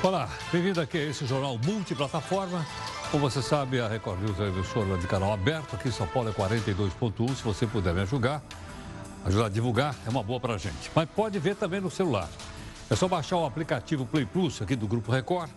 [0.00, 2.64] Olá, bem-vindo aqui a esse jornal multiplataforma.
[3.10, 6.28] Como você sabe, a Record News é emissora de canal aberto, aqui em São Paulo
[6.28, 7.34] é 42.1.
[7.34, 8.40] Se você puder me ajudar,
[9.24, 10.88] ajudar a divulgar, é uma boa pra gente.
[10.94, 12.28] Mas pode ver também no celular.
[12.88, 15.50] É só baixar o aplicativo Play Plus aqui do Grupo Record.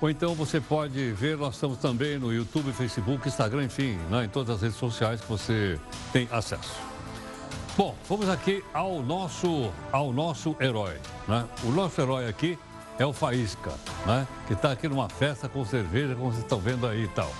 [0.00, 4.28] Ou então você pode ver, nós estamos também no YouTube, Facebook, Instagram, enfim, né, em
[4.28, 5.76] todas as redes sociais que você
[6.12, 6.80] tem acesso.
[7.76, 10.98] Bom, vamos aqui ao nosso, ao nosso herói.
[11.26, 11.44] Né?
[11.64, 12.56] O nosso herói aqui
[12.98, 13.72] é o Faísca,
[14.04, 14.26] né?
[14.46, 17.32] que está aqui numa festa com cerveja, como vocês estão vendo aí e tal.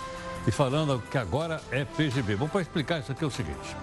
[0.46, 2.36] E falando que agora é PGB.
[2.36, 3.76] Vamos para explicar isso aqui é o seguinte.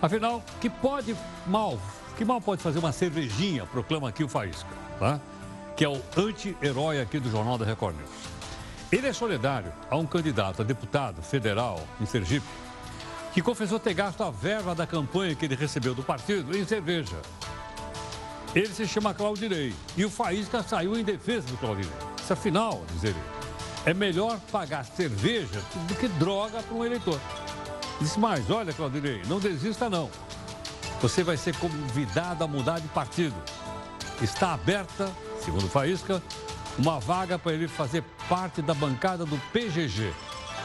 [0.00, 1.14] Afinal, que pode
[1.46, 1.78] mal,
[2.16, 5.20] que mal pode fazer uma cervejinha, proclama aqui o Faísca, tá?
[5.76, 8.10] que é o anti-herói aqui do Jornal da Record News.
[8.90, 12.46] Ele é solidário a um candidato a deputado federal em Sergipe,
[13.32, 17.16] que confessou ter gasto a verba da campanha que ele recebeu do partido em cerveja.
[18.54, 19.74] Ele se chama Claudinei.
[19.96, 21.90] E o Faísca saiu em defesa do Claudinei.
[22.26, 23.20] Se afinal, diz ele,
[23.84, 27.18] é melhor pagar cerveja do que droga para um eleitor.
[28.00, 30.10] Disse mais, olha, Claudinei, não desista não.
[31.00, 33.34] Você vai ser convidado a mudar de partido.
[34.20, 35.10] Está aberta,
[35.42, 36.22] segundo Faísca,
[36.78, 40.12] uma vaga para ele fazer parte da bancada do PGG,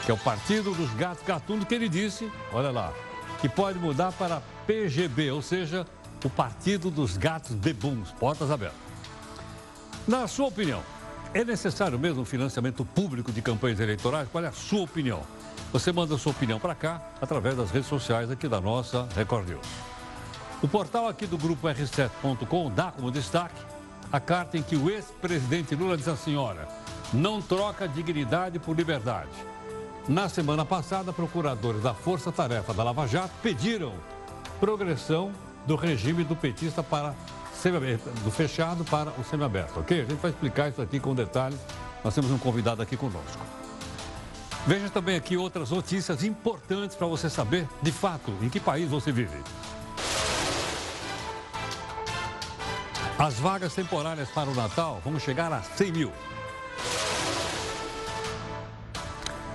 [0.04, 2.92] que é o Partido dos Gatos Gatunos, que ele disse, olha lá,
[3.40, 5.86] que pode mudar para PGB, ou seja,
[6.24, 8.78] o Partido dos Gatos Bebuns, portas abertas.
[10.06, 10.82] Na sua opinião,
[11.34, 14.28] é necessário mesmo financiamento público de campanhas eleitorais?
[14.30, 15.22] Qual é a sua opinião?
[15.72, 19.48] Você manda a sua opinião para cá através das redes sociais aqui da nossa Record
[19.48, 19.66] News.
[20.62, 23.60] O portal aqui do grupo R7.com dá como destaque
[24.10, 26.66] a carta em que o ex-presidente Lula diz assim: olha,
[27.12, 29.28] não troca dignidade por liberdade.
[30.08, 33.92] Na semana passada, procuradores da Força Tarefa da Lava Jato pediram
[34.58, 35.30] progressão
[35.68, 37.14] do regime do petista para
[38.24, 40.00] do fechado para o semiaberto, ok?
[40.00, 41.58] A gente vai explicar isso aqui com detalhes.
[42.04, 43.44] Nós temos um convidado aqui conosco.
[44.64, 49.10] Veja também aqui outras notícias importantes para você saber, de fato, em que país você
[49.10, 49.36] vive.
[53.18, 56.12] As vagas temporárias para o Natal vão chegar a 100 mil.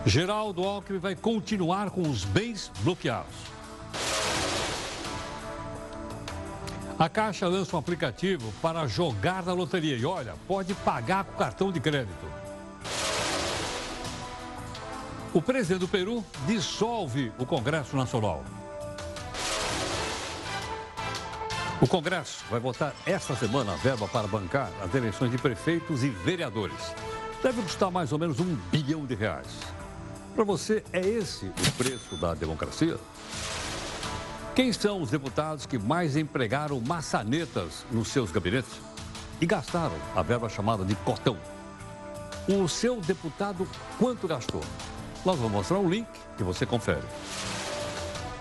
[0.06, 3.53] Geraldo Alckmin vai continuar com os bens bloqueados.
[7.04, 11.70] A Caixa lança um aplicativo para jogar na loteria e olha, pode pagar com cartão
[11.70, 12.26] de crédito.
[15.34, 18.42] O presidente do Peru dissolve o Congresso Nacional.
[21.82, 26.10] O Congresso vai votar esta semana a verba para bancar as eleições de prefeitos e
[26.10, 26.96] vereadores.
[27.44, 29.50] Deve custar mais ou menos um bilhão de reais.
[30.34, 32.98] Para você, é esse o preço da democracia?
[34.56, 38.80] Quem são os deputados que mais empregaram maçanetas nos seus gabinetes
[39.42, 41.36] e gastaram a verba chamada de cotão?
[42.48, 44.62] O seu deputado quanto gastou?
[45.26, 47.02] Nós vamos mostrar um link que você confere.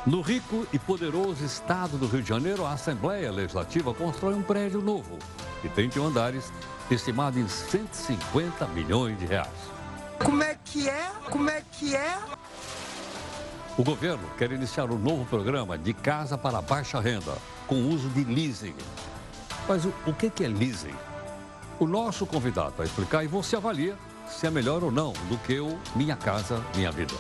[0.05, 4.83] No rico e poderoso estado do Rio de Janeiro, a Assembleia Legislativa constrói um prédio
[4.83, 5.19] novo
[5.63, 6.53] de 31 andares,
[6.91, 9.49] estimado em 150 milhões de reais.
[10.23, 11.11] Como é que é?
[11.31, 12.19] Como é que é?
[13.79, 17.35] O governo quer iniciar um novo programa de casa para baixa renda,
[17.67, 18.75] com uso de leasing.
[19.67, 20.95] Mas o, o que é leasing?
[21.79, 23.97] O nosso convidado vai explicar e você avalia
[24.29, 27.15] se é melhor ou não do que o Minha Casa Minha Vida.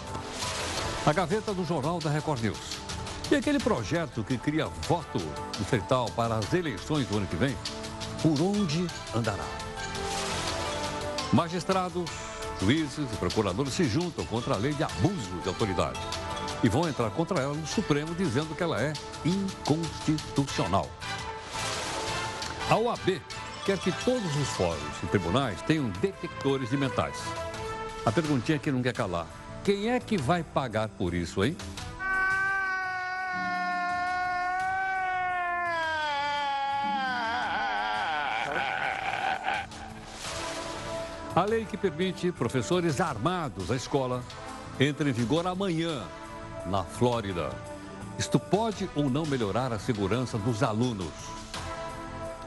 [1.06, 2.76] A gaveta do Jornal da Record News.
[3.30, 5.20] E aquele projeto que cria voto
[5.56, 7.56] distrital para as eleições do ano que vem,
[8.20, 9.46] por onde andará?
[11.32, 12.10] Magistrados,
[12.60, 15.98] juízes e procuradores se juntam contra a lei de abuso de autoridade
[16.62, 18.92] e vão entrar contra ela no Supremo dizendo que ela é
[19.24, 20.88] inconstitucional.
[22.70, 23.20] A OAB
[23.64, 27.16] quer que todos os fóruns e tribunais tenham detectores de mentais.
[28.06, 29.26] A perguntinha que não quer calar:
[29.64, 31.56] quem é que vai pagar por isso, hein?
[41.34, 44.22] A lei que permite professores armados à escola
[44.78, 46.02] entra em vigor amanhã
[46.66, 47.50] na Flórida.
[48.18, 51.12] Isto pode ou não melhorar a segurança dos alunos?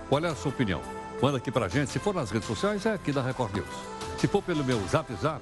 [0.10, 0.82] Qual é a sua opinião?
[1.22, 1.92] Manda aqui pra gente.
[1.92, 3.68] Se for nas redes sociais, é aqui da Record News.
[4.18, 5.42] Se for pelo meu zap zap,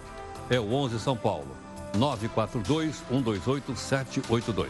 [0.50, 1.56] é o 11 São Paulo,
[1.98, 4.68] 942-128-782.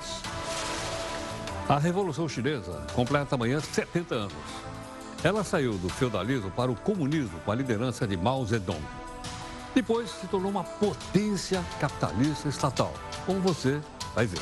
[1.68, 4.34] A Revolução Chinesa completa amanhã 70 anos.
[5.24, 8.82] Ela saiu do feudalismo para o comunismo com a liderança de Mao Zedong.
[9.74, 12.94] Depois se tornou uma potência capitalista estatal,
[13.26, 13.82] como você
[14.16, 14.42] vai ver.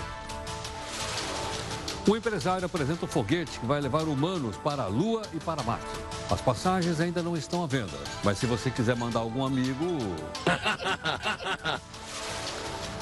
[2.08, 5.86] O empresário apresenta um foguete que vai levar humanos para a Lua e para Marte.
[6.32, 9.86] As passagens ainda não estão à venda, mas se você quiser mandar algum amigo.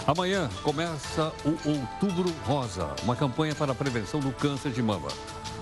[0.06, 5.10] Amanhã começa o Outubro Rosa, uma campanha para a prevenção do câncer de mama.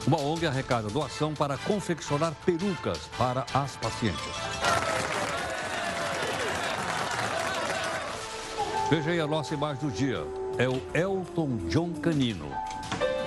[0.07, 4.24] Uma ONG arrecada doação para confeccionar perucas para as pacientes.
[8.89, 10.46] Veja aí a nossa imagem do dia.
[10.59, 12.51] É o Elton John Canino.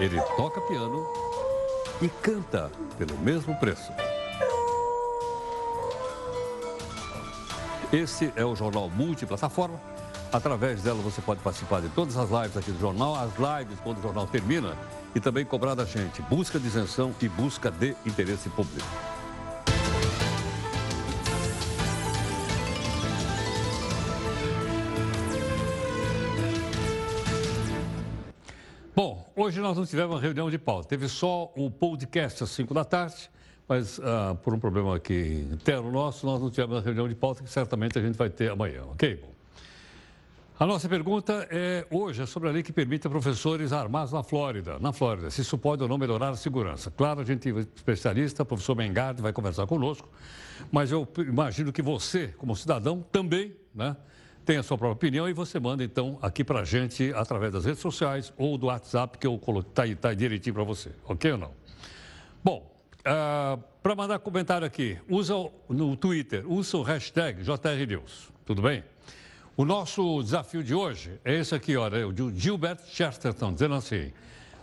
[0.01, 1.07] Ele toca piano
[2.03, 3.93] e canta pelo mesmo preço.
[7.93, 9.81] Esse é o Jornal Multiplataforma.
[10.33, 13.99] Através dela você pode participar de todas as lives aqui do jornal, as lives quando
[13.99, 14.77] o jornal termina
[15.15, 18.89] e também cobrar da gente busca de isenção e busca de interesse público.
[29.51, 30.89] Hoje nós não tivemos uma reunião de pauta.
[30.89, 33.29] Teve só o podcast às 5 da tarde,
[33.67, 37.43] mas ah, por um problema aqui interno nosso, nós não tivemos uma reunião de pauta
[37.43, 39.21] que certamente a gente vai ter amanhã, ok?
[40.57, 44.23] A nossa pergunta é hoje é sobre a lei que permite a professores armados na
[44.23, 46.89] Flórida, na Flórida, se isso pode ou não melhorar a segurança.
[46.89, 50.09] Claro, a gente é especialista, o professor Mengardi vai conversar conosco,
[50.71, 53.97] mas eu imagino que você, como cidadão, também, né?
[54.51, 57.65] Tem a sua própria opinião e você manda então aqui para a gente através das
[57.67, 61.39] redes sociais ou do WhatsApp que eu coloquei, tá tá direitinho para você, ok ou
[61.39, 61.53] não?
[62.43, 65.35] Bom, uh, ah, para mandar comentário aqui, usa
[65.69, 68.83] no Twitter, usa o hashtag JRNews, tudo bem?
[69.57, 74.13] O nosso desafio de hoje é esse aqui, olha, o de Gilbert Chesterton, dizendo assim,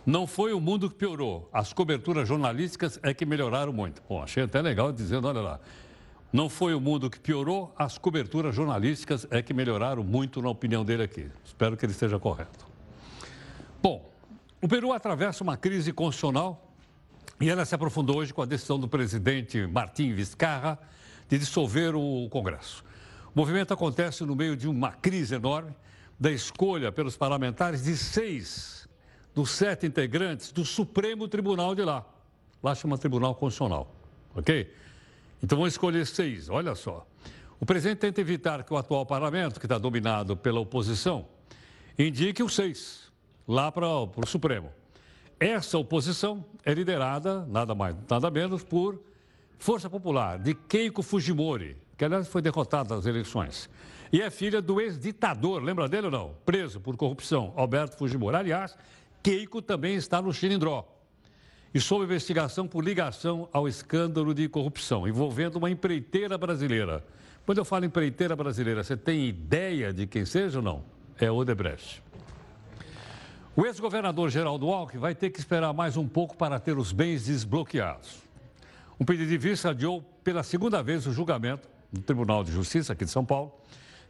[0.04, 4.02] não foi o mundo que piorou, as coberturas jornalísticas é que melhoraram muito.
[4.06, 5.60] Bom, achei até legal dizendo, olha lá,
[6.32, 10.84] não foi o mundo que piorou, as coberturas jornalísticas é que melhoraram muito, na opinião
[10.84, 11.30] dele aqui.
[11.44, 12.66] Espero que ele esteja correto.
[13.82, 14.12] Bom,
[14.60, 16.72] o Peru atravessa uma crise constitucional
[17.40, 20.78] e ela se aprofundou hoje com a decisão do presidente Martim Vizcarra
[21.28, 22.84] de dissolver o Congresso.
[23.34, 25.74] O movimento acontece no meio de uma crise enorme
[26.18, 28.88] da escolha pelos parlamentares de seis
[29.34, 32.04] dos sete integrantes do Supremo Tribunal de lá.
[32.62, 33.94] Lá chama Tribunal Constitucional,
[34.34, 34.68] ok?
[35.42, 37.06] Então vamos escolher seis, olha só.
[37.60, 41.26] O presidente tenta evitar que o atual parlamento, que está dominado pela oposição,
[41.98, 43.10] indique os seis
[43.46, 44.70] lá para o Supremo.
[45.40, 49.00] Essa oposição é liderada, nada mais, nada menos, por
[49.58, 53.68] Força Popular, de Keiko Fujimori, que aliás foi derrotado nas eleições.
[54.12, 56.34] E é filha do ex-ditador, lembra dele ou não?
[56.44, 58.36] Preso por corrupção, Alberto Fujimori.
[58.36, 58.76] Aliás,
[59.22, 60.97] Keiko também está no Xilindró
[61.72, 67.04] e sob investigação por ligação ao escândalo de corrupção envolvendo uma empreiteira brasileira.
[67.44, 70.84] Quando eu falo empreiteira brasileira, você tem ideia de quem seja ou não?
[71.18, 72.02] É Odebrecht.
[73.56, 77.26] O ex-governador Geraldo Alckmin vai ter que esperar mais um pouco para ter os bens
[77.26, 78.22] desbloqueados.
[79.00, 83.04] Um pedido de vista adiou pela segunda vez o julgamento no Tribunal de Justiça aqui
[83.04, 83.52] de São Paulo,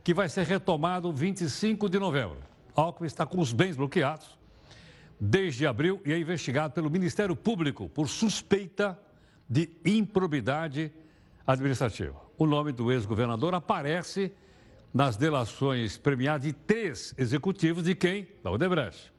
[0.05, 2.39] que vai ser retomado 25 de novembro.
[2.75, 4.38] Alckmin está com os bens bloqueados
[5.21, 8.99] desde abril e é investigado pelo Ministério Público por suspeita
[9.49, 10.93] de improbidade
[11.47, 12.21] administrativa.
[12.37, 14.33] O nome do ex-governador aparece
[14.93, 18.29] nas delações premiadas de três executivos de quem?
[18.43, 19.13] Da Odebrecht.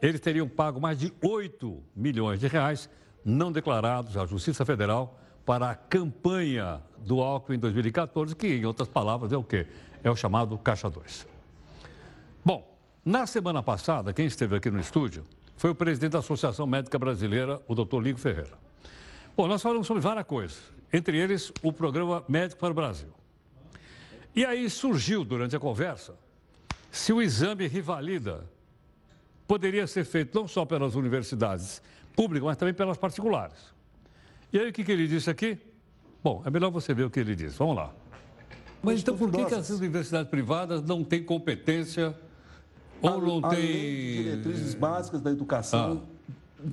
[0.00, 2.88] Eles teriam pago mais de 8 milhões de reais
[3.24, 8.88] não declarados à Justiça Federal para a campanha do álcool em 2014, que, em outras
[8.88, 9.66] palavras, é o quê?
[10.02, 11.33] É o chamado Caixa 2.
[13.04, 15.24] Na semana passada, quem esteve aqui no estúdio
[15.58, 18.56] foi o presidente da Associação Médica Brasileira, o doutor Ligo Ferreira.
[19.36, 20.58] Bom, nós falamos sobre várias coisas,
[20.90, 23.10] entre eles o programa Médico para o Brasil.
[24.34, 26.14] E aí surgiu, durante a conversa,
[26.90, 28.48] se o exame Rivalida
[29.46, 31.82] poderia ser feito não só pelas universidades
[32.16, 33.74] públicas, mas também pelas particulares.
[34.50, 35.58] E aí o que, que ele disse aqui?
[36.22, 37.58] Bom, é melhor você ver o que ele disse.
[37.58, 37.92] Vamos lá.
[38.82, 42.16] Mas então por que, que as universidades privadas não têm competência
[43.12, 43.60] ou não a, tem.
[43.60, 46.02] diretrizes básicas da educação.
[46.04, 46.14] Ah.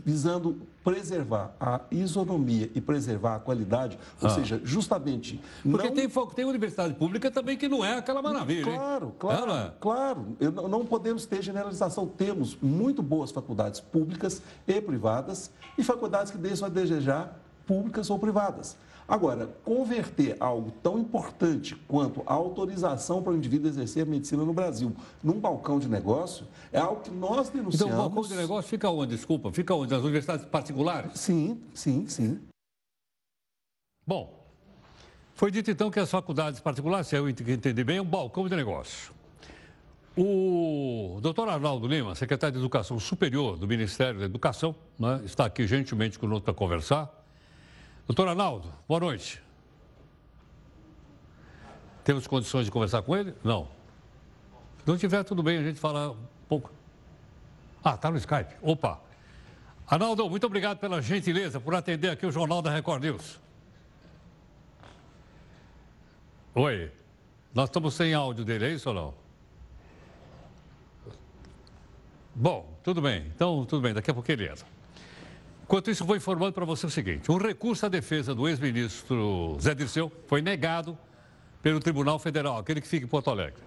[0.05, 4.31] Visando preservar a isonomia e preservar a qualidade, ou ah.
[4.31, 5.41] seja, justamente.
[5.63, 5.95] Porque não...
[5.95, 8.63] tem, tem universidade pública também que não é aquela maravilha.
[8.63, 9.13] Claro, hein?
[9.19, 10.38] claro, é, claro.
[10.39, 12.07] Eu, não podemos ter generalização.
[12.07, 18.17] Temos muito boas faculdades públicas e privadas e faculdades que deixam a desejar públicas ou
[18.17, 18.77] privadas.
[19.08, 24.96] Agora, converter algo tão importante quanto a autorização para o indivíduo exercer medicina no Brasil
[25.24, 27.93] num balcão de negócio é algo que nós denunciamos.
[27.93, 29.15] Então, o balcão de negócio fica onde?
[29.15, 29.91] Desculpa, fica onde?
[29.91, 31.12] Nas universidades particulares?
[31.20, 32.39] Sim, sim, sim.
[34.08, 34.41] Bom,
[35.36, 38.55] foi dito então que as faculdades particulares, se eu entendi bem, é um balcão de
[38.55, 39.13] negócio.
[40.17, 45.65] O doutor Arnaldo Lima, secretário de Educação Superior do Ministério da Educação, né, está aqui
[45.65, 47.21] gentilmente conosco para conversar.
[48.08, 49.41] Doutor Arnaldo, boa noite.
[52.03, 53.34] Temos condições de conversar com ele?
[53.43, 53.67] Não.
[54.79, 56.17] Se não tiver, tudo bem, a gente fala um
[56.50, 56.72] pouco.
[57.84, 58.55] Ah, está no Skype.
[58.62, 59.00] Opa.
[59.88, 63.39] Arnaldo, muito obrigado pela gentileza por atender aqui o Jornal da Record News.
[66.55, 66.91] Oi.
[67.53, 69.13] Nós estamos sem áudio dele, é isso ou não?
[72.34, 73.27] Bom, tudo bem.
[73.36, 74.65] Então, tudo bem, daqui a pouco ele entra.
[75.72, 79.74] Enquanto isso, vou informando para você o seguinte: um recurso à defesa do ex-ministro Zé
[79.74, 80.98] Dirceu foi negado
[81.63, 83.63] pelo Tribunal Federal, aquele que fica em Porto Alegre.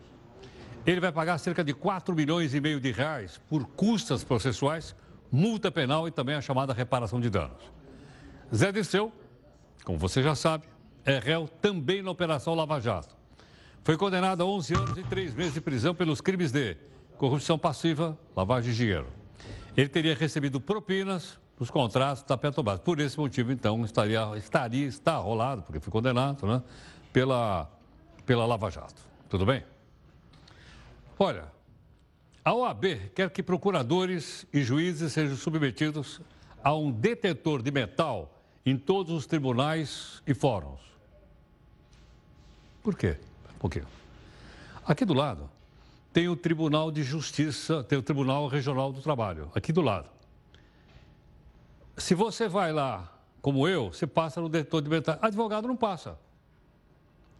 [0.84, 4.94] Ele vai pagar cerca de 4 milhões e meio de reais por custas processuais,
[5.32, 7.72] multa penal e também a chamada reparação de danos.
[8.54, 9.10] Zé Dirceu,
[9.82, 10.66] como você já sabe,
[11.06, 13.16] é réu também na Operação Lava Jato
[13.82, 16.76] foi condenado a 11 anos e 3 meses de prisão pelos crimes de
[17.16, 19.06] corrupção passiva, lavagem de dinheiro.
[19.74, 22.80] Ele teria recebido propinas nos contratos da Petrobras.
[22.80, 26.62] Por esse motivo, então, estaria, estaria está rolado, porque foi condenado, né,
[27.12, 27.70] pela,
[28.26, 29.02] pela Lava Jato.
[29.28, 29.64] Tudo bem?
[31.18, 31.46] Olha,
[32.44, 36.20] a OAB quer que procuradores e juízes sejam submetidos
[36.62, 38.30] a um detetor de metal
[38.66, 40.80] em todos os tribunais e fóruns.
[42.82, 43.16] Por quê?
[43.58, 43.86] pouquinho.
[44.86, 45.48] Aqui do lado
[46.12, 50.13] tem o Tribunal de Justiça, tem o Tribunal Regional do Trabalho, aqui do lado.
[51.96, 55.18] Se você vai lá, como eu, você passa no detor de metade.
[55.20, 56.18] Advogado não passa.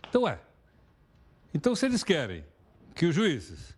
[0.06, 0.38] Então é.
[1.54, 2.44] Então, se eles querem
[2.94, 3.74] que os juízes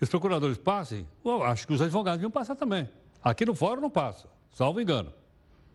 [0.00, 2.88] e os procuradores passem, eu acho que os advogados deviam passar também.
[3.22, 5.12] Aqui no fórum não passa, salvo engano.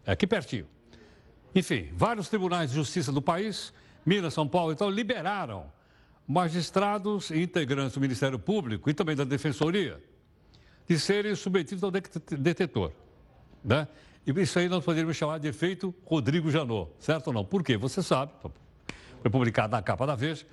[0.05, 0.67] É aqui pertinho.
[1.53, 3.73] Enfim, vários tribunais de justiça do país,
[4.05, 5.71] Minas, São Paulo, então, liberaram
[6.27, 10.01] magistrados e integrantes do Ministério Público e também da Defensoria
[10.87, 12.93] de serem submetidos ao detetor.
[13.63, 13.87] Né?
[14.29, 17.43] E isso aí nós poderíamos chamar de efeito Rodrigo Janot, certo ou não?
[17.43, 17.77] Por quê?
[17.77, 18.31] Você sabe,
[19.21, 20.45] foi publicado na capa da Veja,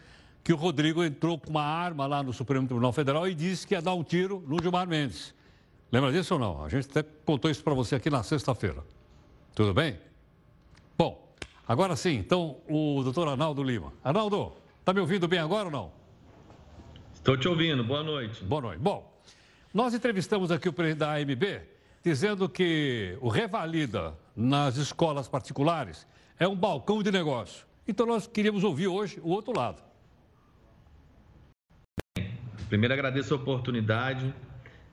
[0.43, 3.75] que o Rodrigo entrou com uma arma lá no Supremo Tribunal Federal e disse que
[3.75, 5.35] ia dar um tiro no Gilmar Mendes.
[5.93, 6.65] Lembra disso ou não?
[6.65, 8.83] A gente até contou isso para você aqui na sexta-feira.
[9.55, 9.99] Tudo bem?
[10.97, 11.33] Bom,
[11.67, 13.93] agora sim, então, o doutor Arnaldo Lima.
[14.03, 14.53] Arnaldo,
[14.87, 15.93] Está me ouvindo bem agora ou não?
[17.13, 17.83] Estou te ouvindo.
[17.83, 18.45] Boa noite.
[18.45, 18.79] Boa noite.
[18.79, 19.21] Bom,
[19.75, 21.61] nós entrevistamos aqui o presidente da AMB
[22.07, 26.07] dizendo que o Revalida nas escolas particulares
[26.39, 27.67] é um balcão de negócio.
[27.89, 29.83] Então nós queríamos ouvir hoje o outro lado.
[32.69, 34.33] Primeiro agradeço a oportunidade.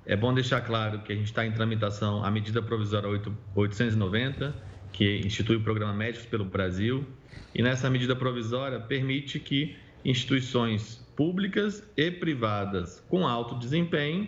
[0.07, 3.07] É bom deixar claro que a gente está em tramitação a medida provisória
[3.55, 4.55] 890,
[4.91, 7.05] que institui o programa Médicos pelo Brasil.
[7.53, 14.27] E nessa medida provisória permite que instituições públicas e privadas com alto desempenho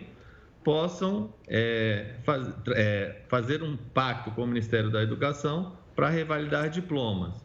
[0.66, 7.36] possam é, faz, é, fazer um pacto com o Ministério da Educação para revalidar diplomas.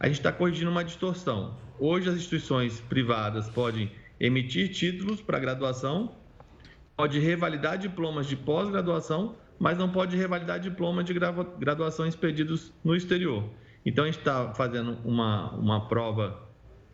[0.00, 1.56] A gente está corrigindo uma distorção.
[1.78, 6.16] Hoje, as instituições privadas podem emitir títulos para graduação,
[6.96, 13.48] pode revalidar diplomas de pós-graduação, mas não pode revalidar diplomas de graduação expedidos no exterior.
[13.84, 16.42] Então, a gente está fazendo uma, uma prova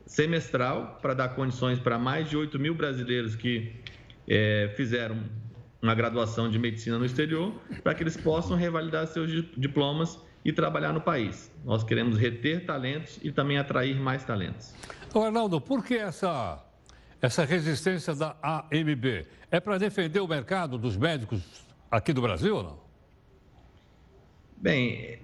[0.04, 3.72] semestral para dar condições para mais de 8 mil brasileiros que
[4.28, 5.16] é, fizeram
[5.82, 10.92] uma graduação de medicina no exterior, para que eles possam revalidar seus diplomas e trabalhar
[10.92, 11.50] no país.
[11.64, 14.72] Nós queremos reter talentos e também atrair mais talentos.
[15.12, 16.64] Arnaldo, por que essa,
[17.20, 19.26] essa resistência da AMB?
[19.50, 21.42] É para defender o mercado dos médicos
[21.90, 22.82] aqui do Brasil ou não?
[24.56, 25.18] Bem,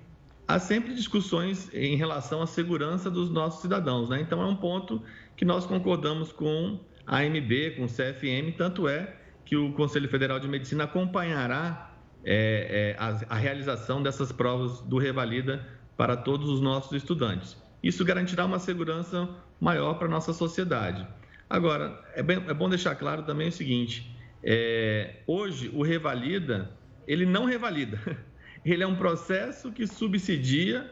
[0.47, 4.21] há sempre discussões em relação à segurança dos nossos cidadãos, né?
[4.21, 5.01] Então é um ponto
[5.37, 9.15] que nós concordamos com a AMB, com o CFM, tanto é
[9.49, 11.91] que o Conselho Federal de Medicina acompanhará
[12.23, 17.57] é, é, a, a realização dessas provas do Revalida para todos os nossos estudantes.
[17.83, 19.27] Isso garantirá uma segurança
[19.59, 21.07] maior para a nossa sociedade.
[21.49, 24.15] Agora, é, bem, é bom deixar claro também o seguinte:
[24.45, 26.71] é, hoje o Revalida,
[27.07, 27.99] ele não revalida.
[28.63, 30.91] ele é um processo que subsidia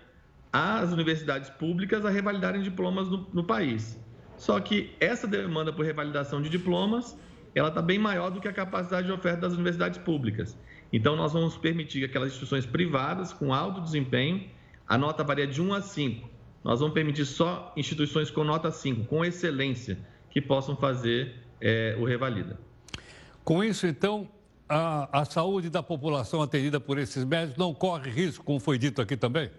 [0.51, 4.01] as universidades públicas a revalidarem diplomas no, no país.
[4.39, 7.19] Só que essa demanda por revalidação de diplomas,
[7.59, 10.59] ela está bem maior do que a capacidade de oferta das universidades públicas.
[10.93, 14.49] Então, nós vamos permitir que aquelas instituições privadas com alto desempenho,
[14.87, 16.29] a nota varia de 1 a 5.
[16.63, 19.99] Nós vamos permitir só instituições com nota 5, com excelência,
[20.31, 22.61] que possam fazer é, o revalida.
[23.43, 24.29] Com isso, então,
[24.69, 29.01] a, a saúde da população atendida por esses médicos não corre risco, como foi dito
[29.01, 29.51] aqui também?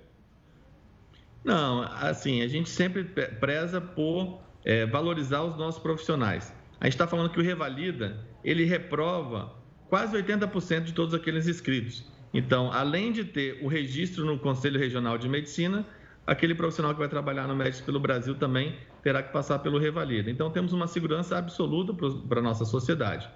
[1.44, 6.54] Não, assim, a gente sempre preza por é, valorizar os nossos profissionais.
[6.80, 9.52] A gente está falando que o Revalida, ele reprova
[9.90, 12.06] quase 80% de todos aqueles inscritos.
[12.34, 15.86] Então, além de ter o registro no Conselho Regional de Medicina,
[16.26, 20.30] aquele profissional que vai trabalhar no Médicos pelo Brasil também terá que passar pelo Revalida.
[20.30, 21.94] Então, temos uma segurança absoluta
[22.28, 23.28] para a nossa sociedade.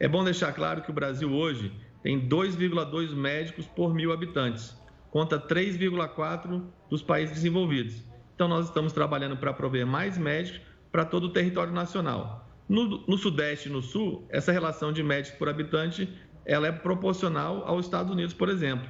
[0.00, 4.76] É bom deixar claro que o Brasil hoje tem 2,2 médicos por mil habitantes,
[5.10, 8.02] conta 3,4 dos países desenvolvidos.
[8.34, 12.47] Então, nós estamos trabalhando para prover mais médicos para todo o território nacional.
[12.68, 16.08] No, no, Sudeste e no Sul, essa relação de médicos por habitante
[16.44, 18.88] ela é proporcional aos Estados Unidos, por exemplo.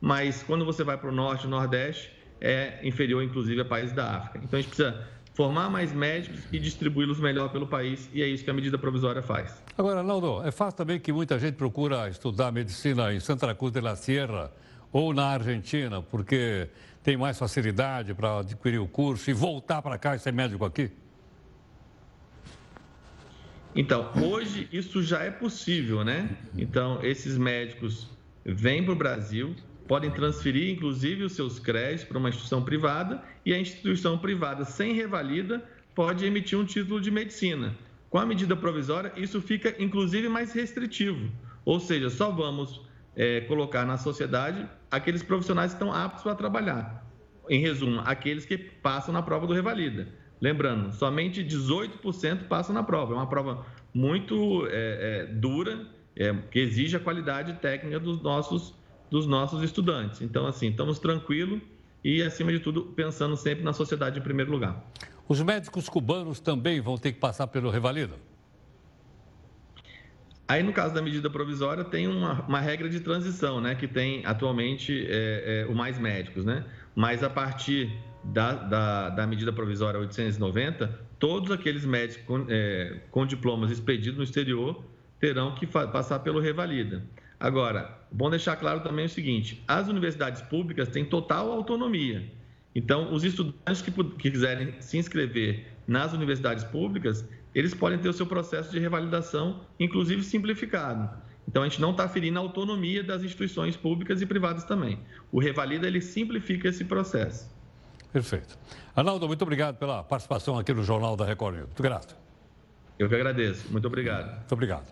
[0.00, 4.16] Mas quando você vai para o Norte e Nordeste, é inferior, inclusive, a países da
[4.16, 4.40] África.
[4.44, 8.44] Então, a gente precisa formar mais médicos e distribuí-los melhor pelo país, e é isso
[8.44, 9.62] que a medida provisória faz.
[9.76, 13.80] Agora, Naldo, é fácil também que muita gente procura estudar medicina em Santa Cruz de
[13.80, 14.52] la Sierra
[14.92, 16.68] ou na Argentina, porque
[17.02, 20.90] tem mais facilidade para adquirir o curso e voltar para cá e ser médico aqui?
[23.74, 26.36] Então, hoje isso já é possível, né?
[26.56, 28.08] Então, esses médicos
[28.44, 29.54] vêm para o Brasil,
[29.88, 34.94] podem transferir, inclusive, os seus créditos para uma instituição privada e a instituição privada, sem
[34.94, 35.62] revalida,
[35.94, 37.76] pode emitir um título de medicina.
[38.08, 41.28] Com a medida provisória, isso fica, inclusive, mais restritivo.
[41.64, 42.80] Ou seja, só vamos
[43.16, 47.04] é, colocar na sociedade aqueles profissionais que estão aptos para trabalhar.
[47.48, 50.08] Em resumo, aqueles que passam na prova do revalida.
[50.44, 53.14] Lembrando, somente 18% passam na prova.
[53.14, 58.74] É uma prova muito é, é, dura, é, que exige a qualidade técnica dos nossos
[59.10, 60.20] dos nossos estudantes.
[60.20, 61.62] Então, assim, estamos tranquilos
[62.04, 64.84] e, acima de tudo, pensando sempre na sociedade em primeiro lugar.
[65.26, 68.16] Os médicos cubanos também vão ter que passar pelo Revalida?
[70.46, 73.74] Aí, no caso da medida provisória, tem uma, uma regra de transição, né?
[73.74, 76.66] Que tem atualmente é, é, o mais médicos, né?
[76.94, 77.90] Mas a partir
[78.24, 80.86] da, da, da, medida provisória 890,
[81.18, 84.82] todos aqueles médicos com, é, com diplomas expedidos no exterior
[85.20, 87.04] terão que passar pelo Revalida.
[87.38, 92.30] Agora, bom deixar claro também o seguinte: as universidades públicas têm total autonomia.
[92.74, 98.12] Então, os estudantes que, que quiserem se inscrever nas universidades públicas, eles podem ter o
[98.12, 101.08] seu processo de revalidação, inclusive simplificado.
[101.46, 104.98] Então, a gente não está ferindo a autonomia das instituições públicas e privadas também.
[105.30, 107.53] O Revalida, ele simplifica esse processo.
[108.14, 108.56] Perfeito.
[108.94, 111.66] Arnaldo, muito obrigado pela participação aqui no Jornal da Record News.
[111.66, 112.16] Muito grato.
[112.96, 113.66] Eu que agradeço.
[113.72, 114.36] Muito obrigado.
[114.36, 114.84] Muito obrigado.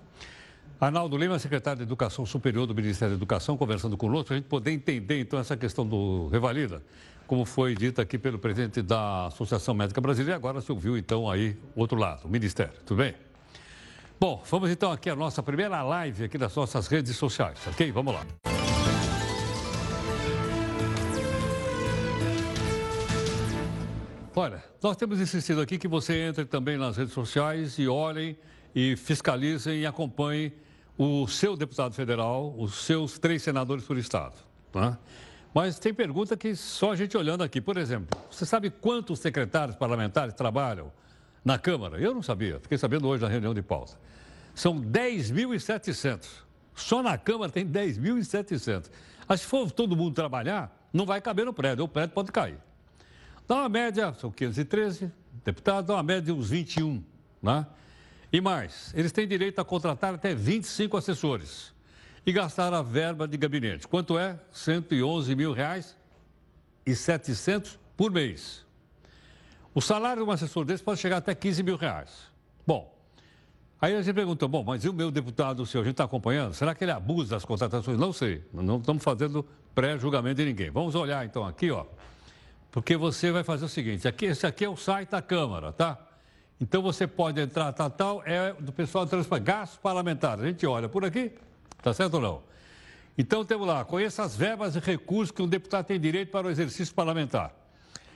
[0.81, 4.49] Arnaldo Lima, secretário de Educação Superior do Ministério da Educação, conversando conosco, para a gente
[4.49, 6.83] poder entender então essa questão do Revalida,
[7.25, 11.31] como foi dita aqui pelo presidente da Associação Médica Brasileira, e agora se ouviu então
[11.31, 13.15] aí outro lado, o Ministério, tudo bem?
[14.19, 17.93] Bom, vamos então aqui à nossa primeira live aqui das nossas redes sociais, ok?
[17.93, 18.62] Vamos lá.
[24.35, 28.35] Olha, nós temos insistido aqui que você entre também nas redes sociais e olhem
[28.75, 30.55] e fiscalizem e acompanhem
[30.97, 34.35] o seu deputado federal, os seus três senadores por estado.
[34.75, 34.97] Né?
[35.53, 37.61] Mas tem pergunta que só a gente olhando aqui.
[37.61, 40.91] Por exemplo, você sabe quantos secretários parlamentares trabalham
[41.45, 42.01] na Câmara?
[42.01, 43.99] Eu não sabia, fiquei sabendo hoje na reunião de pausa.
[44.55, 46.27] São 10.700.
[46.75, 48.91] Só na Câmara tem 10.700.
[49.29, 52.59] Mas se for todo mundo trabalhar, não vai caber no prédio, o prédio pode cair.
[53.47, 55.11] Dá uma média, são 513
[55.45, 57.03] deputados, dá uma média de uns 21,
[57.43, 57.67] né?
[58.33, 61.73] E mais, eles têm direito a contratar até 25 assessores
[62.25, 63.87] e gastar a verba de gabinete.
[63.87, 64.39] Quanto é?
[64.53, 65.97] 111 mil reais
[66.87, 68.65] e 700 por mês.
[69.75, 72.11] O salário de um assessor desse pode chegar até 15 mil reais.
[72.67, 72.95] Bom,
[73.81, 76.05] aí a gente pergunta, bom, mas e o meu deputado, o senhor, a gente está
[76.05, 76.55] acompanhando?
[76.55, 77.99] Será que ele abusa das contratações?
[77.99, 80.71] Não sei, não estamos fazendo pré-julgamento de ninguém.
[80.71, 81.85] Vamos olhar então aqui, ó,
[82.73, 85.99] porque você vai fazer o seguinte, aqui, esse aqui é o site da Câmara, tá?
[86.59, 90.43] Então você pode entrar, tal, tal, é do pessoal transporte, gastos parlamentares.
[90.43, 91.33] A gente olha por aqui,
[91.83, 92.43] tá certo ou não?
[93.17, 96.51] Então temos lá, conheça as verbas e recursos que um deputado tem direito para o
[96.51, 97.55] exercício parlamentar.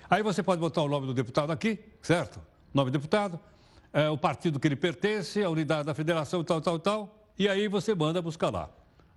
[0.08, 2.40] Aí você pode botar o nome do deputado aqui, certo?
[2.72, 3.38] Nome do deputado,
[3.92, 7.68] é, o partido que ele pertence, a unidade da federação, tal, tal, tal, e aí
[7.68, 8.70] você manda buscar lá,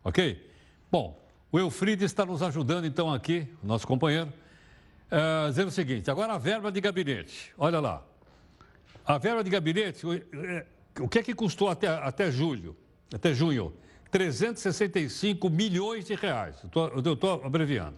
[0.03, 0.51] ok?
[0.91, 1.17] Bom,
[1.49, 4.33] o Eufrides está nos ajudando então aqui, nosso companheiro,
[5.11, 8.05] é, dizendo o seguinte, agora a verba de gabinete, olha lá.
[9.05, 10.65] A verba de gabinete, é,
[10.99, 12.75] o que é que custou até, até julho,
[13.13, 13.73] até junho?
[14.11, 16.55] 365 milhões de reais.
[16.73, 17.97] Eu estou abreviando.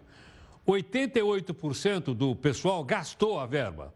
[0.67, 3.93] 88% do pessoal gastou a verba,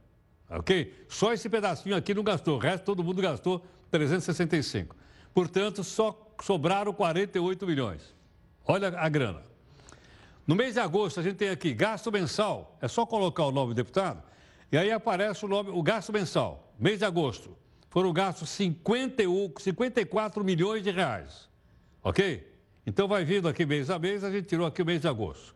[0.50, 1.06] ok?
[1.08, 4.96] Só esse pedacinho aqui não gastou, o resto todo mundo gastou 365.
[5.34, 8.16] Portanto, só sobraram 48 milhões.
[8.66, 9.44] Olha a grana.
[10.48, 13.74] No mês de agosto, a gente tem aqui gasto mensal, é só colocar o nome
[13.74, 14.22] do deputado,
[14.72, 17.56] e aí aparece o nome, o gasto mensal mês de agosto,
[17.90, 21.50] foram gastos 51, 54 milhões de reais.
[22.04, 22.54] Ok?
[22.86, 25.56] Então vai vindo aqui mês a mês, a gente tirou aqui o mês de agosto.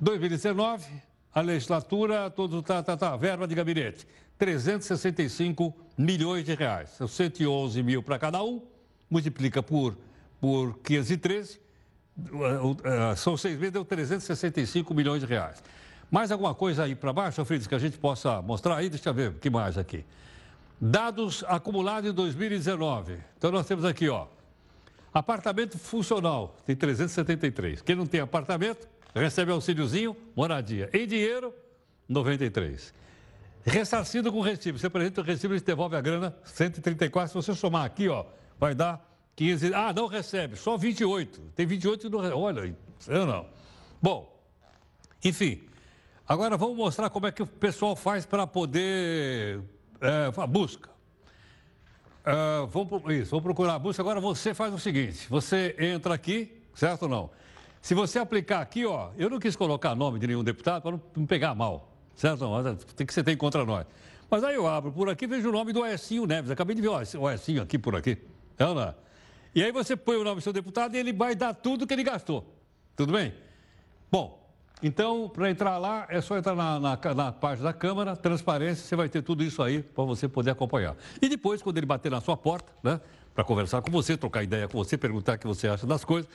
[0.00, 0.86] 2019,
[1.34, 4.06] a legislatura, todo tá, tá, tá, verba de gabinete,
[4.38, 6.90] 365 milhões de reais.
[6.90, 8.62] São 111 mil para cada um,
[9.10, 9.98] multiplica por,
[10.40, 11.67] por 513, uh, uh,
[13.16, 15.62] são seis meses, deu 365 milhões de reais.
[16.10, 18.88] Mais alguma coisa aí para baixo, Fritz, que a gente possa mostrar aí?
[18.88, 20.04] Deixa eu ver que mais aqui.
[20.80, 23.18] Dados acumulados em 2019.
[23.36, 24.26] Então nós temos aqui, ó.
[25.12, 27.82] Apartamento funcional, tem 373.
[27.82, 30.88] Quem não tem apartamento, recebe auxíliozinho, moradia.
[30.92, 31.52] Em dinheiro,
[32.08, 32.94] 93.
[33.64, 34.78] Ressarcido com recibo.
[34.78, 37.28] Você apresenta o recibo, e devolve a grana, 134.
[37.28, 38.24] Se você somar aqui, ó,
[38.58, 39.04] vai dar
[39.38, 39.72] 15.
[39.72, 41.40] Ah, não recebe, só 28.
[41.54, 42.36] Tem 28 e não recebe.
[42.36, 43.46] Olha, eu não.
[44.02, 44.36] Bom,
[45.24, 45.62] enfim.
[46.26, 49.60] Agora vamos mostrar como é que o pessoal faz para poder.
[50.00, 50.90] É, a busca.
[52.26, 54.02] Uh, vamos, isso, vamos procurar a busca.
[54.02, 57.30] Agora você faz o seguinte: você entra aqui, certo ou não?
[57.80, 61.26] Se você aplicar aqui, ó, eu não quis colocar nome de nenhum deputado para não,
[61.26, 62.40] pegar mal, certo?
[62.40, 63.86] Não, tem que você tem contra nós.
[64.28, 66.50] Mas aí eu abro por aqui vejo o nome do Oecinho Neves.
[66.50, 68.18] Acabei de ver o Oecinho aqui por aqui.
[68.58, 69.07] É ou não?
[69.58, 71.92] E aí você põe o nome do seu deputado e ele vai dar tudo que
[71.92, 72.46] ele gastou.
[72.94, 73.34] Tudo bem?
[74.08, 74.48] Bom,
[74.80, 78.94] então, para entrar lá, é só entrar na, na, na, página da Câmara, transparência, você
[78.94, 80.96] vai ter tudo isso aí para você poder acompanhar.
[81.20, 83.00] E depois, quando ele bater na sua porta, né,
[83.34, 86.30] para conversar com você, trocar ideia com você, perguntar o que você acha das coisas,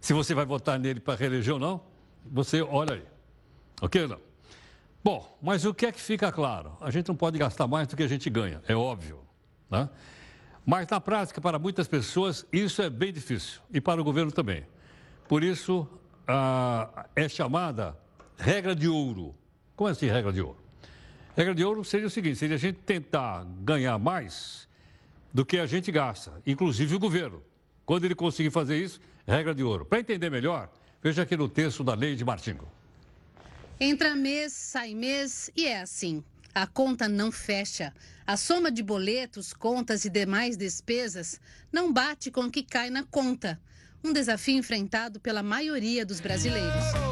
[0.00, 1.80] se você vai votar nele para reeleger ou não,
[2.26, 3.04] você olha aí.
[3.80, 4.20] Ok ou não?
[5.04, 6.76] Bom, mas o que é que fica claro?
[6.80, 9.20] A gente não pode gastar mais do que a gente ganha, é óbvio.
[9.70, 9.88] Né?
[10.70, 13.62] Mas na prática, para muitas pessoas, isso é bem difícil.
[13.72, 14.66] E para o governo também.
[15.26, 15.88] Por isso,
[16.26, 17.96] ah, é chamada
[18.36, 19.34] regra de ouro.
[19.74, 20.58] Como é assim, regra de ouro?
[21.34, 24.68] Regra de ouro seria o seguinte: seria a gente tentar ganhar mais
[25.32, 27.42] do que a gente gasta, inclusive o governo.
[27.86, 29.86] Quando ele conseguir fazer isso, regra de ouro.
[29.86, 30.70] Para entender melhor,
[31.02, 32.68] veja aqui no texto da lei de Martingo.
[33.80, 36.22] Entra mês, sai mês e é assim.
[36.54, 37.92] A conta não fecha.
[38.26, 41.40] A soma de boletos, contas e demais despesas
[41.72, 43.60] não bate com o que cai na conta.
[44.02, 47.07] Um desafio enfrentado pela maioria dos brasileiros.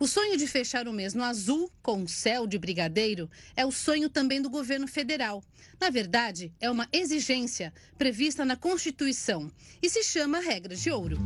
[0.00, 4.08] O sonho de fechar o mês no azul, com céu de brigadeiro, é o sonho
[4.08, 5.44] também do governo federal.
[5.78, 11.18] Na verdade, é uma exigência prevista na Constituição e se chama regra de ouro.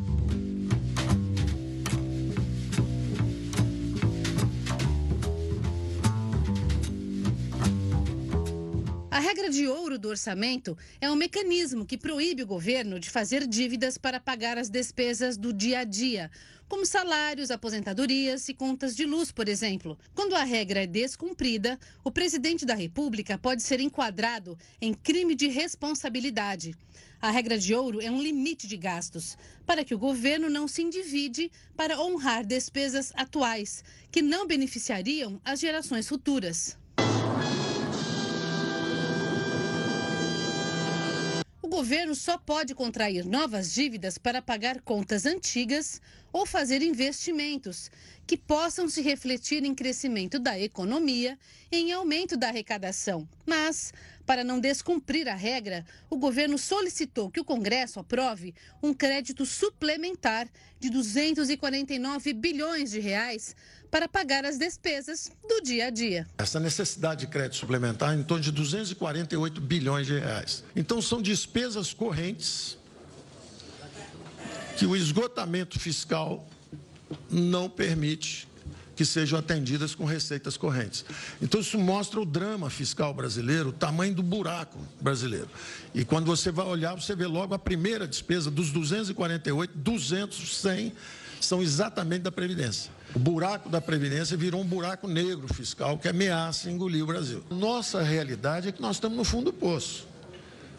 [9.24, 13.96] Regra de ouro do orçamento é um mecanismo que proíbe o governo de fazer dívidas
[13.96, 16.30] para pagar as despesas do dia a dia,
[16.68, 19.98] como salários, aposentadorias e contas de luz, por exemplo.
[20.14, 25.48] Quando a regra é descumprida, o presidente da República pode ser enquadrado em crime de
[25.48, 26.74] responsabilidade.
[27.18, 30.82] A regra de ouro é um limite de gastos, para que o governo não se
[30.82, 33.82] endivide para honrar despesas atuais,
[34.12, 36.76] que não beneficiariam as gerações futuras.
[41.74, 46.00] Governo só pode contrair novas dívidas para pagar contas antigas
[46.32, 47.90] ou fazer investimentos
[48.24, 51.36] que possam se refletir em crescimento da economia
[51.72, 53.28] e em aumento da arrecadação.
[53.44, 53.92] Mas,
[54.24, 60.48] para não descumprir a regra, o governo solicitou que o Congresso aprove um crédito suplementar
[60.78, 63.56] de 249 bilhões de reais
[63.94, 66.26] para pagar as despesas do dia a dia.
[66.36, 70.64] Essa necessidade de crédito suplementar é em torno de 248 bilhões de reais.
[70.74, 72.76] Então são despesas correntes
[74.76, 76.44] que o esgotamento fiscal
[77.30, 78.48] não permite
[78.96, 81.04] que sejam atendidas com receitas correntes.
[81.40, 85.48] Então, isso mostra o drama fiscal brasileiro, o tamanho do buraco brasileiro.
[85.92, 90.92] E quando você vai olhar, você vê logo a primeira despesa dos 248, 200, 100
[91.40, 92.90] são exatamente da Previdência.
[93.14, 97.44] O buraco da Previdência virou um buraco negro fiscal que ameaça engolir o Brasil.
[97.48, 100.08] Nossa realidade é que nós estamos no fundo do poço.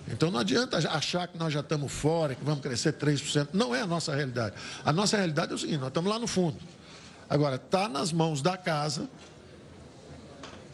[0.07, 3.49] Então não adianta achar que nós já estamos fora, que vamos crescer 3%.
[3.53, 4.53] Não é a nossa realidade.
[4.83, 6.57] A nossa realidade é o seguinte: nós estamos lá no fundo.
[7.29, 9.09] Agora, está nas mãos da casa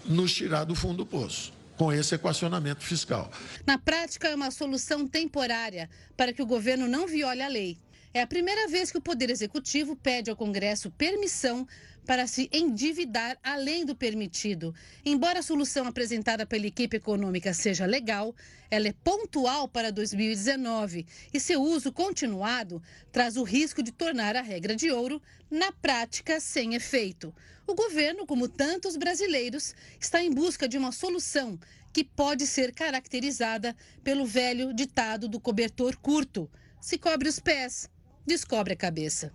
[0.03, 3.31] nos tirar do fundo do poço com esse equacionamento fiscal.
[3.65, 7.77] Na prática, é uma solução temporária para que o governo não viole a lei
[8.13, 11.65] É a primeira vez que o Poder Executivo pede ao Congresso permissão
[12.05, 14.75] para se endividar além do permitido.
[15.05, 18.35] Embora a solução apresentada pela equipe econômica seja legal,
[18.69, 24.41] ela é pontual para 2019 e seu uso continuado traz o risco de tornar a
[24.41, 27.33] regra de ouro, na prática, sem efeito.
[27.65, 31.57] O governo, como tantos brasileiros, está em busca de uma solução
[31.93, 37.89] que pode ser caracterizada pelo velho ditado do cobertor curto: se cobre os pés,
[38.25, 39.31] descobre a cabeça.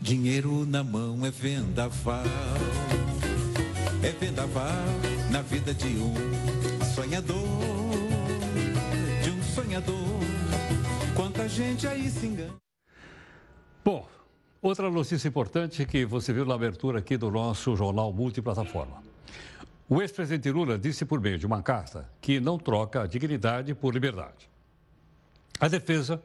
[0.00, 2.24] Dinheiro na mão é vendaval.
[4.02, 4.86] É vendaval
[5.30, 6.14] na vida de um
[6.94, 7.36] sonhador.
[9.22, 10.20] De um sonhador.
[11.14, 12.54] Quanta gente aí se engana.
[13.84, 14.08] Bom,
[14.62, 19.02] outra notícia importante que você viu na abertura aqui do nosso jornal multiplataforma.
[19.88, 23.92] O ex-presidente Lula disse por meio de uma carta que não troca a dignidade por
[23.92, 24.48] liberdade.
[25.58, 26.22] A defesa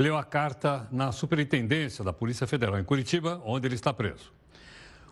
[0.00, 4.32] leu a carta na Superintendência da Polícia Federal em Curitiba, onde ele está preso.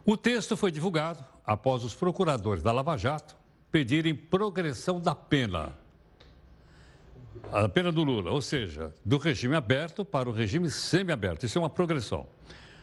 [0.03, 3.37] O texto foi divulgado após os procuradores da Lava Jato
[3.71, 5.75] pedirem progressão da pena.
[7.53, 11.45] A pena do Lula, ou seja, do regime aberto para o regime semiaberto.
[11.45, 12.27] Isso é uma progressão.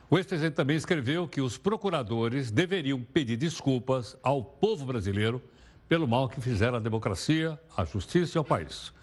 [0.07, 5.41] O ex-presidente também escreveu que os procuradores deveriam pedir desculpas ao povo brasileiro
[5.89, 8.93] pelo mal que fizeram à democracia, à justiça e ao país.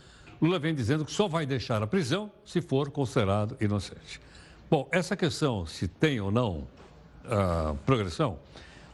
[0.42, 4.20] Lula vem dizendo que só vai deixar a prisão se for considerado inocente.
[4.68, 6.66] Bom, essa questão, se tem ou não
[7.24, 8.38] uh, progressão,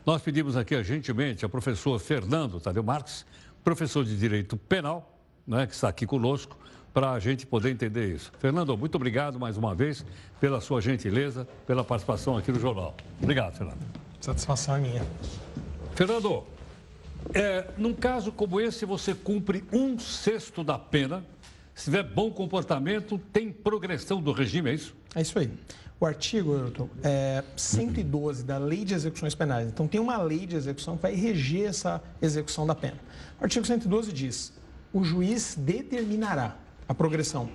[0.05, 3.25] nós pedimos aqui gentilmente ao professor Fernando Tadeu Marques,
[3.65, 6.55] professor de Direito Penal, né, que está aqui conosco,
[6.93, 8.31] para a gente poder entender isso.
[8.39, 10.05] Fernando, muito obrigado mais uma vez
[10.39, 12.95] pela sua gentileza, pela participação aqui no jornal.
[13.23, 13.79] Obrigado, Fernando.
[14.21, 15.07] Satisfação é minha.
[15.95, 16.45] Fernando,
[17.33, 21.25] é, num caso como esse, você cumpre um sexto da pena
[21.79, 24.97] se tiver bom comportamento, tem progressão do regime, é isso?
[25.15, 25.49] É isso aí.
[26.01, 29.69] O artigo, Ailton, é 112 da Lei de Execuções Penais.
[29.69, 32.99] Então, tem uma lei de execução que vai reger essa execução da pena.
[33.41, 34.53] O artigo 112 diz:
[34.93, 36.57] o juiz determinará
[36.89, 37.49] a progressão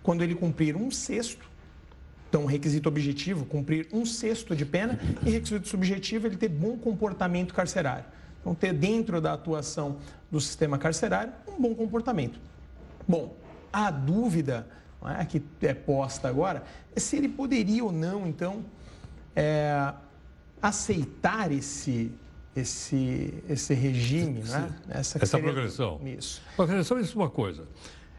[0.00, 1.44] quando ele cumprir um sexto,
[2.28, 7.52] então, requisito objetivo, cumprir um sexto de pena, e requisito subjetivo, ele ter bom comportamento
[7.52, 8.04] carcerário.
[8.40, 9.96] Então, ter dentro da atuação
[10.30, 12.38] do sistema carcerário um bom comportamento.
[13.08, 13.34] Bom,
[13.76, 14.66] a dúvida
[15.04, 18.64] é, que é posta agora é se ele poderia ou não, então,
[19.34, 19.92] é,
[20.62, 22.10] aceitar esse,
[22.56, 24.74] esse, esse regime, né?
[24.88, 26.00] Essa, Essa progressão.
[26.02, 26.40] Isso.
[26.56, 27.68] Progressão, isso é uma coisa.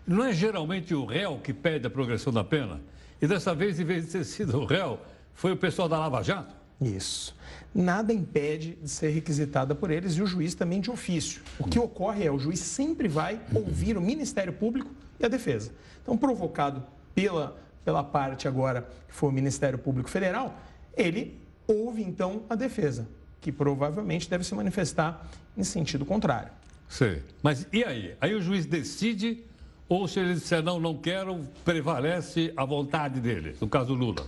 [0.06, 2.80] Não é geralmente o réu que pede a progressão da pena?
[3.20, 5.00] E dessa vez, em vez de ter sido o réu,
[5.34, 6.56] foi o pessoal da Lava Jato?
[6.80, 7.36] Isso.
[7.74, 11.42] Nada impede de ser requisitada por eles e o juiz também de ofício.
[11.58, 15.72] O que ocorre é o juiz sempre vai ouvir o Ministério Público e a defesa.
[16.02, 20.56] Então, provocado pela, pela parte agora que foi o Ministério Público Federal,
[20.96, 23.08] ele ouve então a defesa,
[23.42, 25.28] que provavelmente deve se manifestar
[25.58, 26.50] em sentido contrário.
[26.88, 27.22] Sim.
[27.44, 28.16] Mas e aí?
[28.22, 29.44] Aí o juiz decide
[29.90, 34.26] ou se ele disser não, não quero, prevalece a vontade dele, no caso Lula?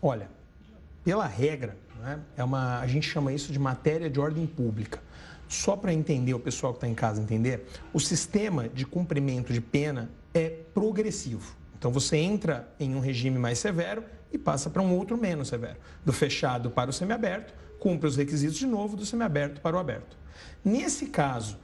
[0.00, 0.28] Olha,
[1.02, 5.00] pela regra, né, é uma, a gente chama isso de matéria de ordem pública.
[5.52, 9.60] Só para entender, o pessoal que está em casa entender, o sistema de cumprimento de
[9.60, 11.54] pena é progressivo.
[11.78, 15.76] Então você entra em um regime mais severo e passa para um outro menos severo.
[16.02, 20.16] Do fechado para o semiaberto, cumpre os requisitos de novo do semiaberto para o aberto.
[20.64, 21.58] Nesse caso,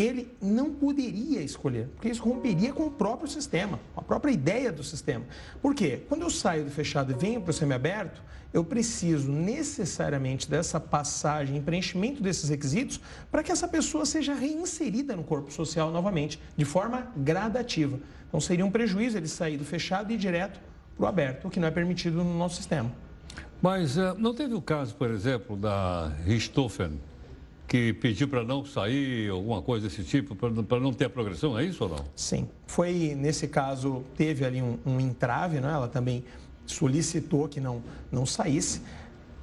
[0.00, 4.84] ele não poderia escolher, porque isso romperia com o próprio sistema, a própria ideia do
[4.84, 5.24] sistema.
[5.60, 6.02] Por quê?
[6.08, 11.60] Quando eu saio do fechado e venho para o semiaberto, eu preciso necessariamente dessa passagem,
[11.60, 17.08] preenchimento desses requisitos, para que essa pessoa seja reinserida no corpo social novamente, de forma
[17.16, 17.98] gradativa.
[18.28, 20.60] Então seria um prejuízo ele sair do fechado e ir direto
[20.96, 22.90] para o aberto, o que não é permitido no nosso sistema.
[23.60, 27.00] Mas uh, não teve o caso, por exemplo, da Richthofen,
[27.68, 31.66] que pediu para não sair, alguma coisa desse tipo, para não ter a progressão, é
[31.66, 32.04] isso ou não?
[32.16, 32.48] Sim.
[32.66, 35.70] Foi, nesse caso, teve ali um, um entrave, né?
[35.70, 36.24] ela também
[36.66, 38.80] solicitou que não, não saísse.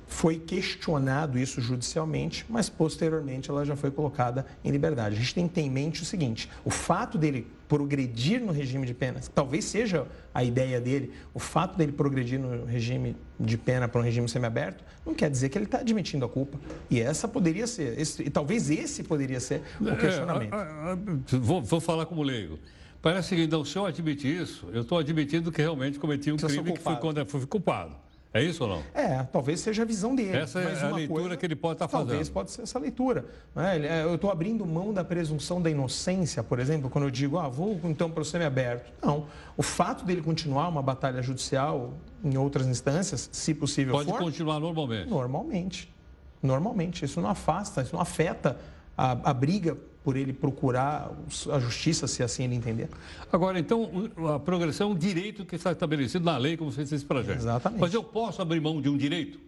[0.07, 5.15] Foi questionado isso judicialmente, mas posteriormente ela já foi colocada em liberdade.
[5.15, 8.85] A gente tem que ter em mente o seguinte: o fato dele progredir no regime
[8.85, 13.87] de penas, talvez seja a ideia dele, o fato dele progredir no regime de pena
[13.87, 16.59] para um regime semiaberto, não quer dizer que ele está admitindo a culpa.
[16.89, 20.53] E essa poderia ser, esse, e talvez esse poderia ser o é, questionamento.
[20.53, 22.59] É, vou, vou falar como leigo.
[23.01, 26.47] Parece que, então, se eu admitir isso, eu estou admitindo que realmente cometi um Você
[26.47, 27.95] crime que quando fui culpado.
[28.35, 28.83] É isso ou não?
[28.93, 30.35] É, talvez seja a visão dele.
[30.35, 32.07] Essa é a leitura coisa, que ele pode estar tá fazendo.
[32.09, 33.23] Talvez pode ser essa leitura.
[33.55, 34.03] Né?
[34.03, 37.79] Eu estou abrindo mão da presunção da inocência, por exemplo, quando eu digo, ah, vou
[37.85, 38.91] então para o semiaberto.
[39.01, 39.27] Não.
[39.55, 44.17] O fato dele continuar uma batalha judicial em outras instâncias, se possível pode for...
[44.17, 45.09] Pode continuar normalmente.
[45.09, 45.95] Normalmente.
[46.43, 47.05] Normalmente.
[47.05, 48.57] Isso não afasta, isso não afeta
[48.97, 51.11] a, a briga por ele procurar
[51.51, 52.87] a justiça, se assim ele entender.
[53.33, 53.89] Agora, então,
[54.35, 57.39] a progressão é um direito que está estabelecido na lei, como fez esse projeto.
[57.39, 57.81] Exatamente.
[57.81, 59.39] Mas eu posso abrir mão de um direito?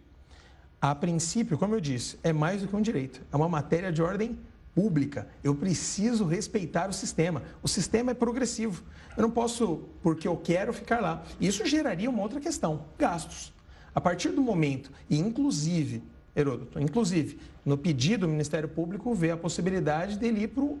[0.80, 3.22] A princípio, como eu disse, é mais do que um direito.
[3.32, 4.36] É uma matéria de ordem
[4.74, 5.28] pública.
[5.44, 7.44] Eu preciso respeitar o sistema.
[7.62, 8.82] O sistema é progressivo.
[9.16, 11.22] Eu não posso, porque eu quero, ficar lá.
[11.40, 13.52] Isso geraria uma outra questão: gastos.
[13.94, 16.02] A partir do momento, e inclusive
[16.34, 16.80] Heródoto.
[16.80, 20.78] Inclusive, no pedido, o Ministério Público vê a possibilidade dele ir para o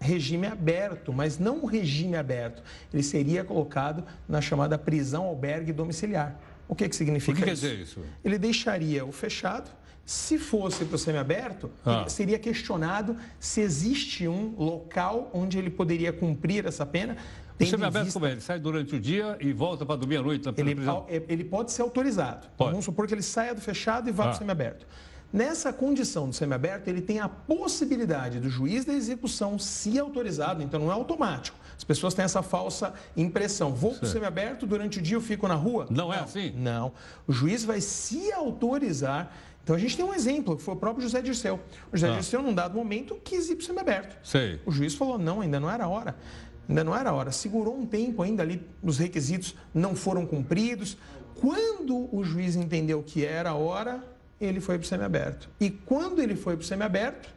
[0.00, 2.62] regime aberto, mas não o regime aberto.
[2.92, 6.38] Ele seria colocado na chamada prisão albergue domiciliar.
[6.68, 7.62] O que, que significa o que isso?
[7.62, 8.00] quer dizer isso?
[8.24, 9.70] Ele deixaria o fechado.
[10.04, 12.04] Se fosse para o semiaberto, ah.
[12.08, 17.16] seria questionado se existe um local onde ele poderia cumprir essa pena.
[17.58, 18.18] O semiaberto vista...
[18.18, 18.32] como é?
[18.32, 21.06] Ele sai durante o dia e volta para dormir à noite ele, prisão?
[21.08, 22.48] Ele pode ser autorizado.
[22.56, 22.70] Pode.
[22.70, 24.26] Vamos supor que ele saia do fechado e vá ah.
[24.28, 24.86] para o semiaberto.
[25.32, 30.80] Nessa condição do semiaberto, ele tem a possibilidade do juiz da execução, se autorizado, então
[30.80, 31.58] não é automático.
[31.76, 33.74] As pessoas têm essa falsa impressão.
[33.74, 35.86] Vou para o semiaberto, durante o dia eu fico na rua?
[35.90, 36.52] Não, não é assim?
[36.56, 36.92] Não.
[37.26, 39.32] O juiz vai se autorizar.
[39.62, 41.60] Então a gente tem um exemplo, que foi o próprio José Dirceu.
[41.92, 42.14] O José ah.
[42.14, 44.16] Dirceu, num dado momento, quis ir para o semiaberto.
[44.22, 44.60] Sei.
[44.64, 46.14] O juiz falou: não, ainda não era a hora.
[46.68, 47.30] Ainda não era a hora.
[47.30, 50.96] Segurou um tempo ainda ali, os requisitos não foram cumpridos.
[51.40, 54.02] Quando o juiz entendeu que era a hora,
[54.40, 55.48] ele foi para o semiaberto.
[55.60, 57.28] E quando ele foi para o semiaberto,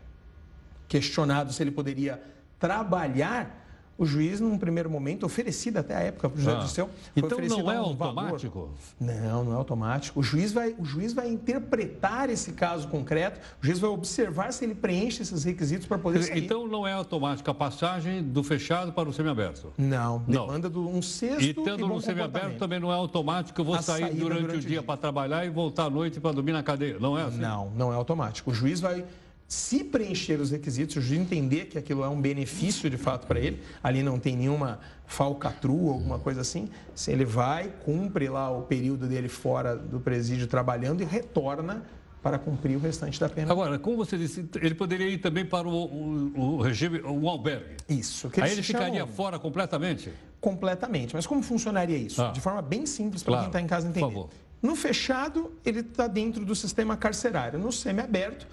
[0.87, 2.21] questionado se ele poderia
[2.57, 3.58] trabalhar
[3.99, 6.59] o juiz, num primeiro momento, oferecido até a época para o juiz ah.
[6.59, 8.59] Dirceu, Então não é automático?
[8.59, 9.23] Valor.
[9.27, 10.21] Não, não é automático.
[10.21, 14.63] O juiz, vai, o juiz vai interpretar esse caso concreto, o juiz vai observar se
[14.63, 16.45] ele preenche esses requisitos para poder sair.
[16.45, 19.73] Então não é automático a passagem do fechado para o semiaberto?
[19.77, 23.81] Não, demanda de um sexto e tendo no semiaberto também não é automático, eu vou
[23.81, 24.83] sair durante, durante, o dia, dia.
[24.83, 27.39] para trabalhar e voltar à noite para dormir na cadeia, não é assim?
[27.39, 28.49] Não, não é automático.
[28.49, 29.03] O juiz vai
[29.49, 33.39] se preencher os requisitos, o juiz entender que aquilo é um benefício de fato para
[33.39, 38.61] ele, ali não tem nenhuma falcatrua, alguma coisa assim, se ele vai, cumpre lá o
[38.61, 41.83] período dele fora do presídio trabalhando e retorna
[42.21, 43.51] para cumprir o restante da pena.
[43.51, 47.77] Agora, como você disse, ele poderia ir também para o, o, o regime, o albergue.
[47.89, 48.29] Isso.
[48.39, 49.07] Aí ele ficaria chamam...
[49.07, 50.13] fora completamente?
[50.39, 51.15] Completamente.
[51.15, 52.21] Mas como funcionaria isso?
[52.21, 52.29] Ah.
[52.31, 53.43] De forma bem simples para claro.
[53.45, 54.05] quem está em casa entender.
[54.05, 54.29] Por favor.
[54.61, 57.57] No fechado, ele está dentro do sistema carcerário.
[57.57, 58.45] No semiaberto,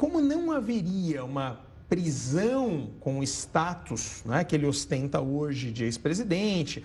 [0.00, 6.82] como não haveria uma prisão com o status né, que ele ostenta hoje de ex-presidente,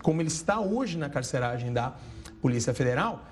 [0.00, 1.96] como ele está hoje na carceragem da
[2.40, 3.26] Polícia Federal,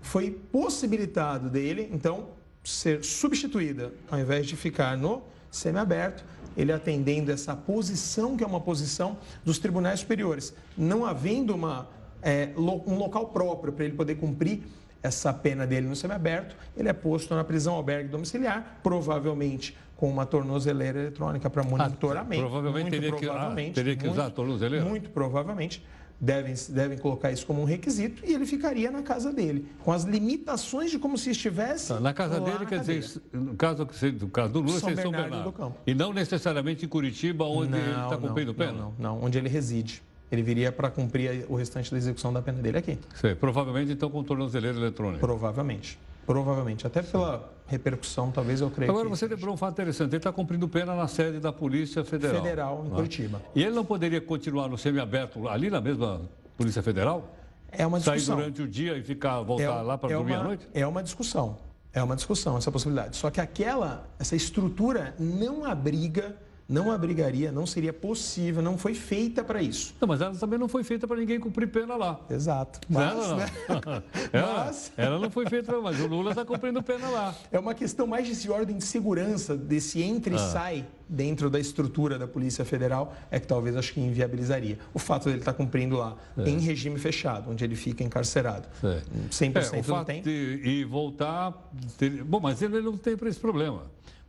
[0.00, 2.30] foi possibilitado dele, então,
[2.64, 6.24] ser substituída, ao invés de ficar no semiaberto,
[6.56, 11.86] ele atendendo essa posição, que é uma posição dos tribunais superiores, não havendo uma,
[12.22, 14.62] é, um local próprio para ele poder cumprir
[15.04, 20.24] essa pena dele no semiaberto, ele é posto na prisão albergue domiciliar, provavelmente com uma
[20.24, 22.42] tornozeleira eletrônica para monitoramento.
[22.42, 24.84] Ah, provavelmente, teria, provavelmente que, ah, teria que usar a tornozeleira?
[24.84, 25.84] Muito provavelmente.
[26.18, 30.04] Devem, devem colocar isso como um requisito e ele ficaria na casa dele, com as
[30.04, 31.88] limitações de como se estivesse.
[31.88, 33.00] Tá, na casa dele, na quer cadeia.
[33.00, 33.86] dizer, no caso,
[34.20, 35.44] no caso do Lula, São Bernardo, São Bernardo.
[35.44, 35.78] Do Campo.
[35.86, 38.72] E não necessariamente em Curitiba, onde não, ele está cumprindo pena?
[38.72, 40.02] Não, não, não, onde ele reside.
[40.34, 42.98] Ele viria para cumprir o restante da execução da pena dele aqui.
[43.14, 45.20] Sim, provavelmente então com tornozeleira eletrônica.
[45.20, 45.98] Provavelmente.
[46.26, 46.86] Provavelmente.
[46.86, 48.90] Até pela repercussão, talvez eu creio.
[48.90, 50.10] Agora, você lembrou um fato interessante.
[50.10, 52.42] Ele está cumprindo pena na sede da Polícia Federal.
[52.42, 52.94] Federal, em ah.
[52.94, 53.42] Curitiba.
[53.54, 56.22] E ele não poderia continuar no semiaberto ali na mesma
[56.56, 57.34] Polícia Federal?
[57.70, 58.36] É uma discussão.
[58.36, 60.68] Sair durante o dia e ficar, voltar é, lá para é dormir uma, à noite?
[60.72, 61.58] É uma discussão.
[61.92, 63.16] É uma discussão essa possibilidade.
[63.16, 66.36] Só que aquela, essa estrutura não abriga
[66.68, 69.94] não abrigaria, não seria possível, não foi feita para isso.
[70.00, 72.20] Não, mas ela também não foi feita para ninguém cumprir pena lá.
[72.30, 72.80] Exato.
[72.88, 73.36] Mas, ela, não.
[73.36, 73.46] Né?
[74.32, 74.92] ela, mas...
[74.96, 77.34] ela não foi feita para mas o Lula está cumprindo pena lá.
[77.52, 80.38] É uma questão mais de ordem de segurança, desse entre e ah.
[80.38, 84.78] sai dentro da estrutura da Polícia Federal, é que talvez acho que inviabilizaria.
[84.94, 86.48] O fato dele estar tá cumprindo lá é.
[86.48, 88.66] em regime fechado, onde ele fica encarcerado.
[88.82, 89.02] É.
[89.30, 90.22] 100% é, o fato tem.
[90.22, 91.52] De, e voltar...
[91.98, 92.24] Ter...
[92.24, 93.82] Bom, mas ele não tem esse problema.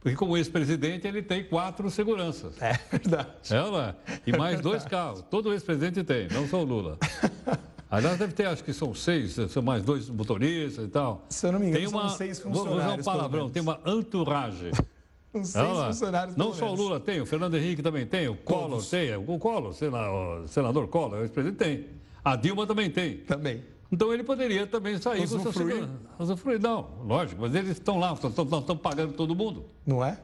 [0.05, 2.61] Porque como ex-presidente, ele tem quatro seguranças.
[2.61, 3.27] É verdade.
[3.49, 3.95] É, não é?
[4.27, 5.23] E mais é dois carros.
[5.31, 6.99] Todo ex-presidente tem, não só o Lula.
[7.89, 11.25] Aliás, deve ter, acho que são seis, são mais dois motoristas e tal.
[11.29, 12.83] Se eu não me engano, tem uma, são seis funcionários.
[12.83, 14.69] Vou usar um palavrão, tem uma entourage.
[15.33, 16.35] Uns seis é, funcionários.
[16.35, 18.89] Não só o Lula tem, o Fernando Henrique também tem, o Collor Todos.
[18.91, 21.87] tem, o Collor, sei lá, o senador Collor, o ex-presidente tem.
[22.23, 23.17] A Dilma também tem.
[23.17, 23.63] Também.
[23.95, 25.77] Então ele poderia também sair com Usufruir.
[25.77, 25.89] seu.
[26.19, 29.63] Usufruir, não, lógico, mas eles estão lá, estão, pagando todo mundo.
[29.87, 30.19] Não é?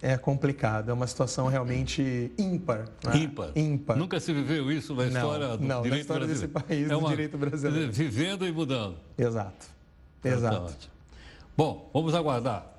[0.00, 2.88] É complicado, é uma situação realmente ímpar.
[3.04, 3.16] né?
[3.16, 3.50] Ímpar.
[3.56, 3.96] Ímpar.
[3.96, 6.88] Nunca se viveu isso na Não, história do não, na direito história desse brasileiro.
[6.88, 7.92] país, do direito brasileiro.
[7.92, 8.96] Vivendo e mudando.
[9.18, 9.66] Exato.
[10.22, 10.90] Tá Exato.
[11.56, 12.69] Bom, vamos aguardar.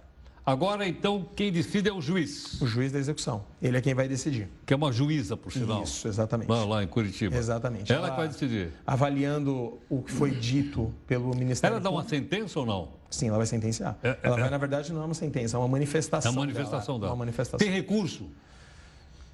[0.43, 3.43] Agora, então, quem decide é o juiz, O juiz da execução.
[3.61, 4.49] Ele é quem vai decidir.
[4.65, 5.83] que é uma juíza, por sinal.
[5.83, 6.49] Isso, exatamente.
[6.49, 7.35] Lá, lá em Curitiba.
[7.35, 7.93] Exatamente.
[7.93, 8.71] Ela que vai decidir.
[8.85, 12.89] Avaliando o que foi dito pelo Ministério Ela dá uma sentença ou não?
[13.11, 13.97] Sim, ela vai sentenciar.
[14.01, 14.51] É, ela é, vai, é.
[14.51, 16.31] na verdade, não é uma sentença, é uma É manifestação.
[16.31, 17.11] uma manifestação dela.
[17.11, 17.59] Uma manifestação.
[17.59, 18.27] Tem recurso?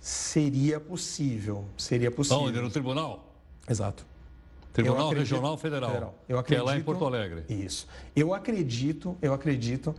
[0.02, 1.66] Seria possível.
[1.78, 2.44] Seria possível.
[2.44, 2.60] Onde?
[2.62, 3.34] No tribunal?
[3.70, 4.06] Exato.
[4.74, 6.16] Tribunal acredito- Regional Federal.
[6.28, 7.44] Eu que é acredito, lá em Porto Alegre.
[7.50, 7.88] Isso.
[8.16, 9.96] Eu acredito, eu acredito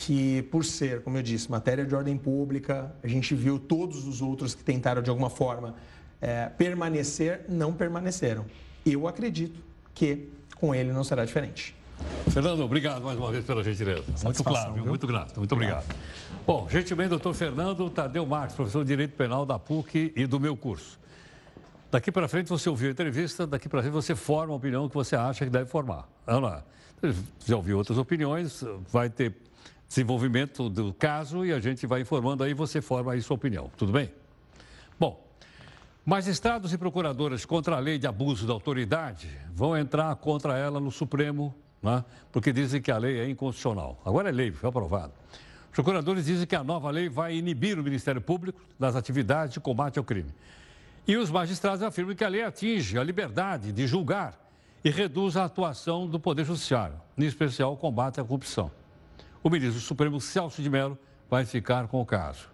[0.00, 4.22] que por ser, como eu disse, matéria de ordem pública, a gente viu todos os
[4.22, 5.74] outros que tentaram de alguma forma
[6.22, 8.46] eh, permanecer, não permaneceram.
[8.84, 9.60] Eu acredito
[9.94, 11.76] que com ele não será diferente.
[12.30, 14.02] Fernando, obrigado mais uma vez pela gentileza.
[14.24, 14.86] Muito claro, viu?
[14.86, 15.36] muito grato.
[15.36, 15.94] Muito obrigado.
[16.46, 20.56] Bom, gentilmente, doutor Fernando Tadeu Marques, professor de Direito Penal da PUC e do meu
[20.56, 20.98] curso.
[21.90, 24.94] Daqui para frente você ouviu a entrevista, daqui para frente você forma a opinião que
[24.94, 26.08] você acha que deve formar.
[26.26, 26.64] Olha lá.
[27.44, 29.34] Já ouviu outras opiniões, vai ter
[29.90, 33.68] desenvolvimento do caso e a gente vai informando aí, você forma aí sua opinião.
[33.76, 34.08] Tudo bem?
[34.98, 35.20] Bom,
[36.06, 40.92] magistrados e procuradoras contra a lei de abuso da autoridade vão entrar contra ela no
[40.92, 42.04] Supremo, né?
[42.30, 44.00] porque dizem que a lei é inconstitucional.
[44.04, 45.12] Agora é lei, foi aprovado.
[45.72, 49.98] Procuradores dizem que a nova lei vai inibir o Ministério Público das atividades de combate
[49.98, 50.32] ao crime.
[51.04, 54.38] E os magistrados afirmam que a lei atinge a liberdade de julgar
[54.84, 58.70] e reduz a atuação do Poder Judiciário, em especial o combate à corrupção.
[59.42, 62.48] O ministro Supremo, Celso de Mello, vai ficar com o caso.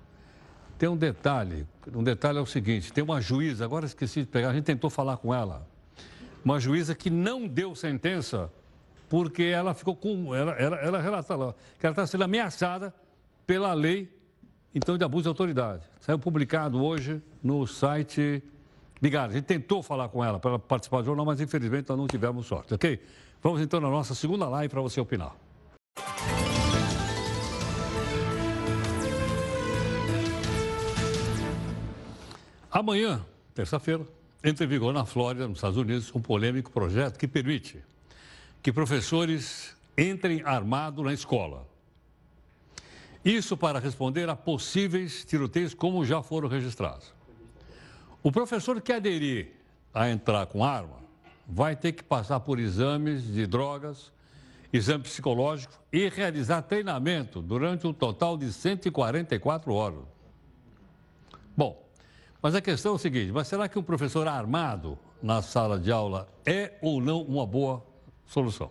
[0.78, 4.50] Tem um detalhe, um detalhe é o seguinte, tem uma juíza, agora esqueci de pegar,
[4.50, 5.66] a gente tentou falar com ela,
[6.44, 8.52] uma juíza que não deu sentença
[9.08, 12.94] porque ela ficou com, ela, ela, ela relata lá, que ela está sendo ameaçada
[13.46, 14.12] pela lei,
[14.74, 15.82] então, de abuso de autoridade.
[16.00, 18.42] Saiu publicado hoje no site
[19.00, 19.30] Bigar.
[19.30, 22.46] A gente tentou falar com ela para participar do jornal, mas infelizmente nós não tivemos
[22.46, 23.00] sorte, ok?
[23.42, 25.34] Vamos então na nossa segunda live para você opinar.
[32.76, 33.24] Amanhã,
[33.54, 34.06] terça-feira,
[34.44, 37.82] entra em vigor na Flórida, nos Estados Unidos, um polêmico projeto que permite
[38.62, 41.66] que professores entrem armados na escola.
[43.24, 47.14] Isso para responder a possíveis tiroteios como já foram registrados.
[48.22, 49.52] O professor que aderir
[49.94, 50.98] a entrar com arma
[51.48, 54.12] vai ter que passar por exames de drogas,
[54.70, 60.00] exame psicológico e realizar treinamento durante um total de 144 horas.
[61.56, 61.85] Bom,
[62.46, 65.90] mas a questão é o seguinte: mas será que um professor armado na sala de
[65.90, 67.84] aula é ou não uma boa
[68.24, 68.70] solução?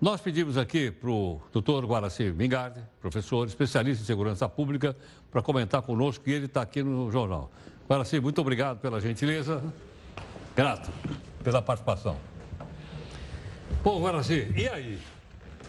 [0.00, 4.96] Nós pedimos aqui para o doutor Guaraci Mingardi, professor, especialista em segurança pública,
[5.30, 7.52] para comentar conosco e ele está aqui no jornal.
[7.88, 9.62] Guaraci, muito obrigado pela gentileza.
[10.56, 10.90] Grato
[11.44, 12.16] pela participação.
[13.84, 14.98] Pô, Guaraci, e aí?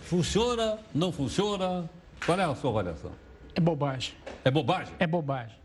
[0.05, 0.79] Funciona?
[0.91, 1.87] Não funciona?
[2.25, 3.11] Qual é a sua avaliação?
[3.53, 4.15] É bobagem.
[4.43, 4.95] É bobagem?
[4.97, 5.60] É bobagem.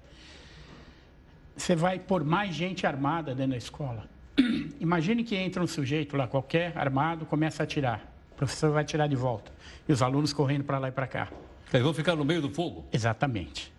[1.56, 4.04] Você vai pôr mais gente armada dentro da escola.
[4.78, 8.12] Imagine que entra um sujeito lá qualquer, armado, começa a atirar.
[8.32, 9.50] O professor vai atirar de volta.
[9.88, 11.28] E os alunos correndo para lá e para cá.
[11.72, 12.84] Eles vão ficar no meio do fogo?
[12.92, 13.72] Exatamente.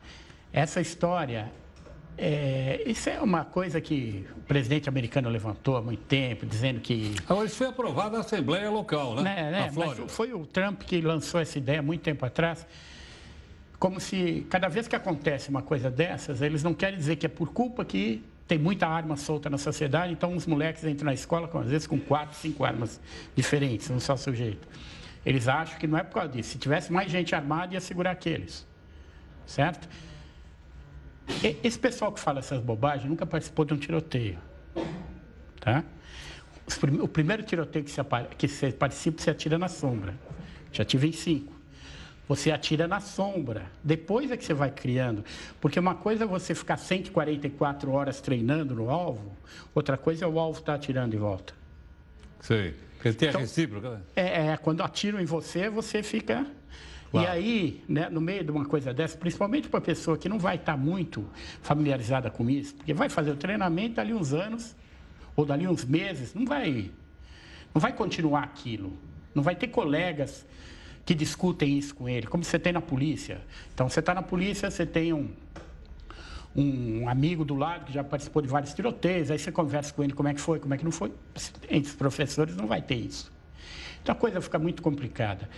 [0.52, 1.52] Essa história,
[2.18, 7.14] é, isso é uma coisa que o presidente americano levantou há muito tempo, dizendo que
[7.30, 9.52] Agora, isso foi aprovado na Assembleia Local, né?
[9.52, 9.72] né, né,
[10.08, 12.66] foi o Trump que lançou essa ideia muito tempo atrás.
[13.80, 17.30] Como se cada vez que acontece uma coisa dessas, eles não querem dizer que é
[17.30, 21.48] por culpa que tem muita arma solta na sociedade, então os moleques entram na escola,
[21.48, 23.00] com, às vezes com quatro, cinco armas
[23.36, 24.68] diferentes, um só sujeito.
[25.26, 26.52] Eles acham que não é por causa disso.
[26.52, 28.66] Se tivesse mais gente armada, ia segurar aqueles.
[29.46, 29.88] Certo?
[31.44, 34.38] E- Esse pessoal que fala essas bobagens nunca participou de um tiroteio.
[35.60, 35.84] Tá?
[37.02, 38.02] O primeiro tiroteio que você,
[38.38, 40.14] que você participa, você atira na sombra.
[40.72, 41.54] Já tive em cinco.
[42.28, 43.66] Você atira na sombra.
[43.84, 45.24] Depois é que você vai criando.
[45.62, 49.32] Porque uma coisa é você ficar 144 horas treinando no alvo,
[49.74, 51.54] outra coisa é o alvo estar atirando de volta.
[52.42, 52.76] Sei.
[52.96, 54.00] Porque tem a Então- recíproca, né?
[54.16, 56.46] É, é, quando atiram em você, você fica.
[57.12, 57.26] Claro.
[57.26, 60.38] E aí, né, no meio de uma coisa dessa, principalmente para a pessoa que não
[60.38, 61.26] vai estar muito
[61.62, 64.76] familiarizada com isso, porque vai fazer o treinamento dali uns anos,
[65.34, 66.92] ou dali uns meses, não vai,
[67.74, 68.92] não vai continuar aquilo.
[69.34, 70.46] Não vai ter colegas
[71.08, 73.40] que discutem isso com ele, como você tem na polícia.
[73.74, 75.30] Então, você está na polícia, você tem um,
[76.54, 80.12] um amigo do lado que já participou de vários tiroteios, aí você conversa com ele
[80.12, 81.14] como é que foi, como é que não foi.
[81.70, 83.32] Entre os professores não vai ter isso.
[84.04, 85.50] Então a coisa fica muito complicada.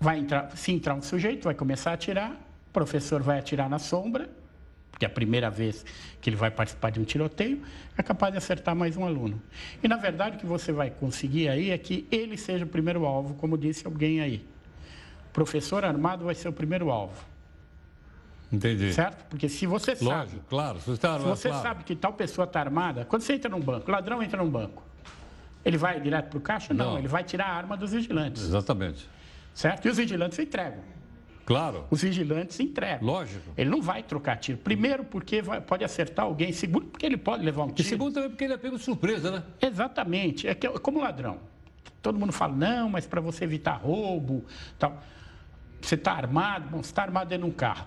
[0.00, 3.78] Vai entrar, se entrar um sujeito, vai começar a atirar, o professor vai atirar na
[3.78, 4.28] sombra,
[4.90, 5.84] porque é a primeira vez
[6.20, 7.62] que ele vai participar de um tiroteio,
[7.96, 9.40] é capaz de acertar mais um aluno.
[9.80, 13.06] E, na verdade, o que você vai conseguir aí é que ele seja o primeiro
[13.06, 14.55] alvo, como disse alguém aí.
[15.40, 17.22] Professor armado vai ser o primeiro alvo.
[18.50, 18.90] Entendi.
[18.94, 19.22] Certo?
[19.28, 20.40] Porque se você Lógico, sabe.
[20.48, 20.78] claro.
[20.80, 21.62] Se você, está se você claro.
[21.62, 24.48] sabe que tal pessoa está armada, quando você entra num banco, o ladrão entra num
[24.48, 24.82] banco,
[25.62, 26.72] ele vai direto para o caixa?
[26.72, 26.98] Não, Não.
[26.98, 28.44] ele vai tirar a arma dos vigilantes.
[28.44, 29.06] Exatamente.
[29.52, 29.84] Certo?
[29.86, 30.80] E os vigilantes entregam.
[31.44, 31.84] Claro.
[31.90, 33.06] Os vigilantes entregam.
[33.06, 33.52] Lógico.
[33.58, 34.56] Ele não vai trocar tiro.
[34.56, 36.50] Primeiro, porque vai- pode acertar alguém.
[36.50, 37.88] Segundo, porque ele pode levar um E tiro.
[37.90, 39.42] segundo também porque ele é pego de surpresa, né?
[39.60, 40.48] Exatamente.
[40.48, 41.40] É que, como ladrão.
[42.00, 44.44] Todo mundo fala, não, mas para você evitar roubo,
[44.78, 45.02] tal.
[45.80, 47.86] Você está armado, bom, você está armado dentro de um carro.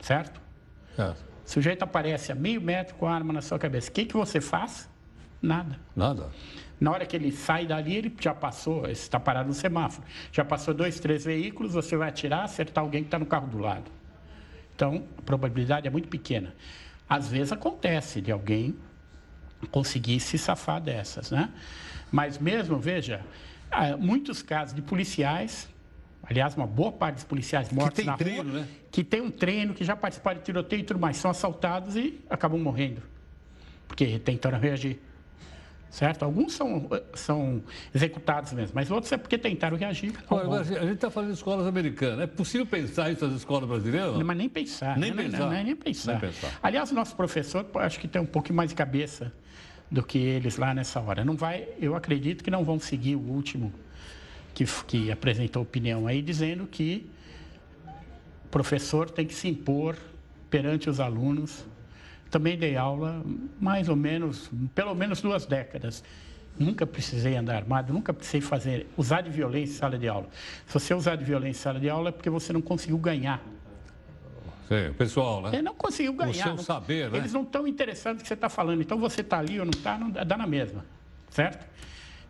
[0.00, 0.40] Certo?
[0.98, 1.10] É.
[1.10, 3.90] O sujeito aparece a meio metro com a arma na sua cabeça.
[3.90, 4.88] O que, que você faz?
[5.42, 5.78] Nada.
[5.96, 6.30] Nada.
[6.80, 10.72] Na hora que ele sai dali, ele já passou, está parado no semáforo, já passou
[10.72, 13.90] dois, três veículos, você vai atirar, acertar alguém que está no carro do lado.
[14.74, 16.54] Então, a probabilidade é muito pequena.
[17.06, 18.74] Às vezes acontece de alguém
[19.70, 21.50] conseguir se safar dessas, né?
[22.10, 23.20] Mas mesmo, veja,
[23.70, 25.68] há muitos casos de policiais,
[26.30, 28.68] aliás, uma boa parte dos policiais mortos tem na treino, rua, né?
[28.90, 32.20] que tem um treino, que já participaram de tiroteio e tudo mais, são assaltados e
[32.30, 33.02] acabam morrendo,
[33.88, 34.98] porque tentaram reagir.
[35.90, 36.24] Certo?
[36.24, 37.60] Alguns são, são
[37.92, 40.12] executados mesmo, mas outros é porque tentaram reagir.
[40.30, 42.20] Agora, a gente está falando de escolas americanas.
[42.20, 44.12] É possível pensar isso nas escolas brasileiras?
[44.16, 44.24] não?
[44.24, 44.96] Mas nem pensar.
[44.96, 45.16] Nem né?
[45.16, 45.38] Não, pensar.
[45.40, 46.12] Não, não, nem pensar.
[46.12, 46.60] Nem pensar.
[46.62, 49.32] Aliás, o nosso professor, acho que tem um pouquinho mais de cabeça
[49.90, 51.24] do que eles lá nessa hora.
[51.24, 53.72] Não vai, eu acredito que não vão seguir o último
[54.64, 57.08] que, que apresentou opinião aí, dizendo que
[58.44, 59.96] o professor tem que se impor
[60.50, 61.64] perante os alunos.
[62.30, 63.22] Também dei aula
[63.60, 66.04] mais ou menos, pelo menos duas décadas.
[66.58, 70.28] Nunca precisei andar armado, nunca precisei fazer, usar de violência em sala de aula.
[70.66, 73.42] Se você usar de violência em sala de aula é porque você não conseguiu ganhar.
[74.68, 75.50] Sim, o pessoal, né?
[75.54, 76.34] Ele não conseguiu ganhar.
[76.34, 77.18] seu não- saber, né?
[77.18, 78.80] Eles não estão interessados no que você está falando.
[78.82, 80.84] Então você está ali ou não está, dá na mesma.
[81.30, 81.66] Certo?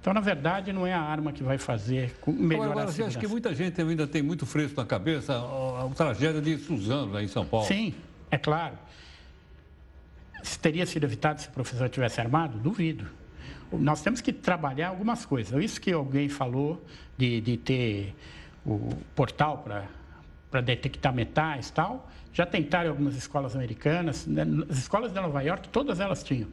[0.01, 3.18] Então, na verdade, não é a arma que vai fazer com- melhorar Agora, a segurança.
[3.18, 5.36] acha que muita gente ainda tem muito fresco na cabeça a,
[5.82, 7.66] a, a tragédia de Suzano, lá em São Paulo?
[7.66, 7.94] Sim,
[8.30, 8.76] é claro.
[10.42, 12.59] Se teria sido evitado se o professor tivesse armado?
[12.59, 13.07] Duvido.
[13.70, 15.62] Nós temos que trabalhar algumas coisas.
[15.62, 16.82] Isso que alguém falou
[17.18, 18.14] de, de ter
[18.64, 19.64] o portal
[20.51, 24.26] para detectar metais e tal, já tentaram algumas escolas americanas.
[24.26, 24.44] né?
[24.68, 26.48] As escolas de Nova York, todas elas tinham.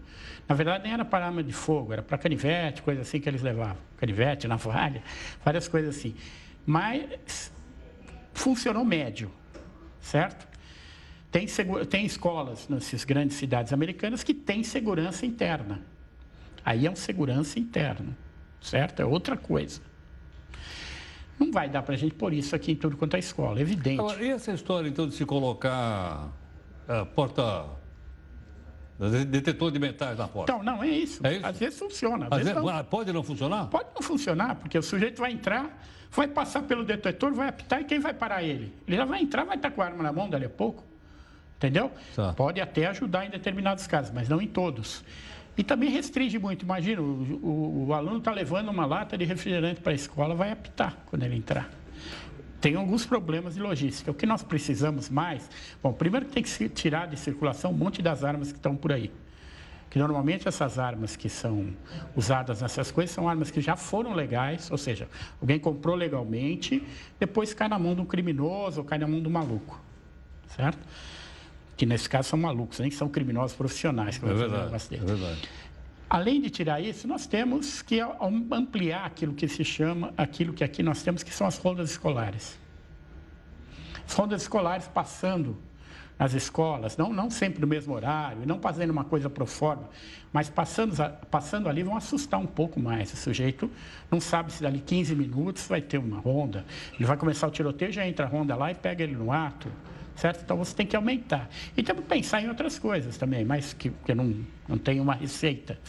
[0.48, 3.42] Na verdade, nem era para arma de fogo, era para canivete, coisa assim que eles
[3.42, 3.78] levavam.
[3.98, 5.04] Canivete, navalha,
[5.44, 6.16] várias coisas assim.
[6.66, 7.52] Mas
[8.34, 9.32] funcionou médio,
[10.00, 10.48] certo?
[11.32, 11.46] Tem,
[11.90, 15.82] tem escolas nessas grandes cidades americanas que têm segurança interna.
[16.64, 18.16] Aí é um segurança interno,
[18.60, 19.02] certo?
[19.02, 19.82] É outra coisa.
[21.40, 23.62] Não vai dar para a gente pôr isso aqui em tudo quanto é escola, é
[23.62, 24.00] evidente.
[24.00, 26.30] Agora, e essa história, então, de se colocar
[26.88, 27.66] a porta...
[29.00, 30.52] de- detetor de metais na porta?
[30.52, 31.26] Então, não, é isso.
[31.26, 31.46] É isso?
[31.46, 32.68] Às vezes funciona, às Às vezes não.
[32.70, 33.68] ah, pode não funcionar?
[33.68, 35.80] Pode não funcionar, porque o sujeito vai entrar,
[36.12, 38.74] vai passar pelo detetor, vai apitar e quem vai parar ele?
[38.88, 40.84] Ele já vai entrar, vai estar com a arma na mão dali a pouco.
[41.58, 41.92] Entendeu?
[42.16, 42.34] Tá.
[42.34, 45.04] Pode até ajudar em determinados casos, mas não em todos.
[45.58, 46.64] E também restringe muito.
[46.64, 50.52] Imagina, o, o- o aluno está levando uma lata de refrigerante para a escola, vai
[50.52, 51.70] apitar quando ele entrar.
[52.62, 54.12] Tem alguns problemas de logística.
[54.12, 55.50] O que nós precisamos mais?
[55.82, 59.12] Bom, primeiro tem que tirar de circulação um monte das armas que estão por aí.
[59.90, 61.68] Que normalmente essas armas que são
[62.16, 65.08] usadas nessas coisas são armas que já foram legais, ou seja,
[65.42, 66.84] alguém comprou legalmente,
[67.20, 69.80] depois cai na mão de um criminoso ou cai na mão de um maluco.
[70.48, 70.80] Certo?
[71.78, 75.50] Que nesse caso são malucos, nem são criminosos profissionais que É verdade, negócio é verdade.
[76.10, 78.00] Além de tirar isso, nós temos que
[78.52, 82.58] ampliar aquilo que se chama, aquilo que aqui nós temos, que são as rondas escolares.
[84.08, 85.58] As rondas escolares passando
[86.18, 89.88] nas escolas, não, não sempre no mesmo horário, não fazendo uma coisa pro forma,
[90.34, 90.96] mas passando,
[91.30, 93.14] passando ali vão assustar um pouco mais.
[93.14, 93.70] O sujeito
[94.10, 96.66] não sabe se dali 15 minutos vai ter uma ronda.
[96.96, 99.72] Ele vai começar o tiroteio, já entra a ronda lá e pega ele no ato.
[100.18, 100.42] Certo?
[100.44, 101.48] Então você tem que aumentar.
[101.78, 105.14] E temos que pensar em outras coisas também, mas que, que não, não tem uma
[105.14, 105.80] receita.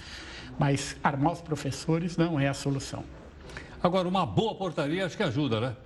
[0.59, 3.03] Mas armar os professores não é a solução.
[3.83, 5.77] Agora, uma boa portaria acho que ajuda, né?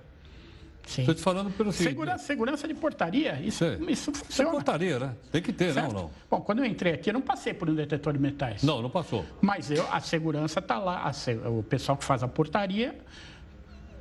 [0.85, 1.03] Sim.
[1.03, 1.91] Estou te falando pelo seguinte...
[1.91, 4.51] Segurança, segurança de portaria, isso, isso Isso é funciona.
[4.51, 5.15] portaria, né?
[5.31, 5.93] Tem que ter, certo?
[5.93, 6.11] não, não.
[6.29, 8.63] Bom, quando eu entrei aqui, eu não passei por um detetor de metais.
[8.63, 9.25] Não, não passou.
[9.41, 11.09] Mas eu, a segurança está lá.
[11.09, 12.97] a o pessoal que faz a portaria,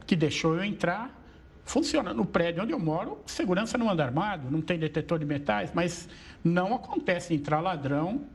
[0.06, 1.21] que deixou eu entrar,
[1.64, 2.12] Funciona.
[2.12, 6.08] No prédio onde eu moro, segurança não anda armado, não tem detetor de metais, mas
[6.42, 8.26] não acontece entrar ladrão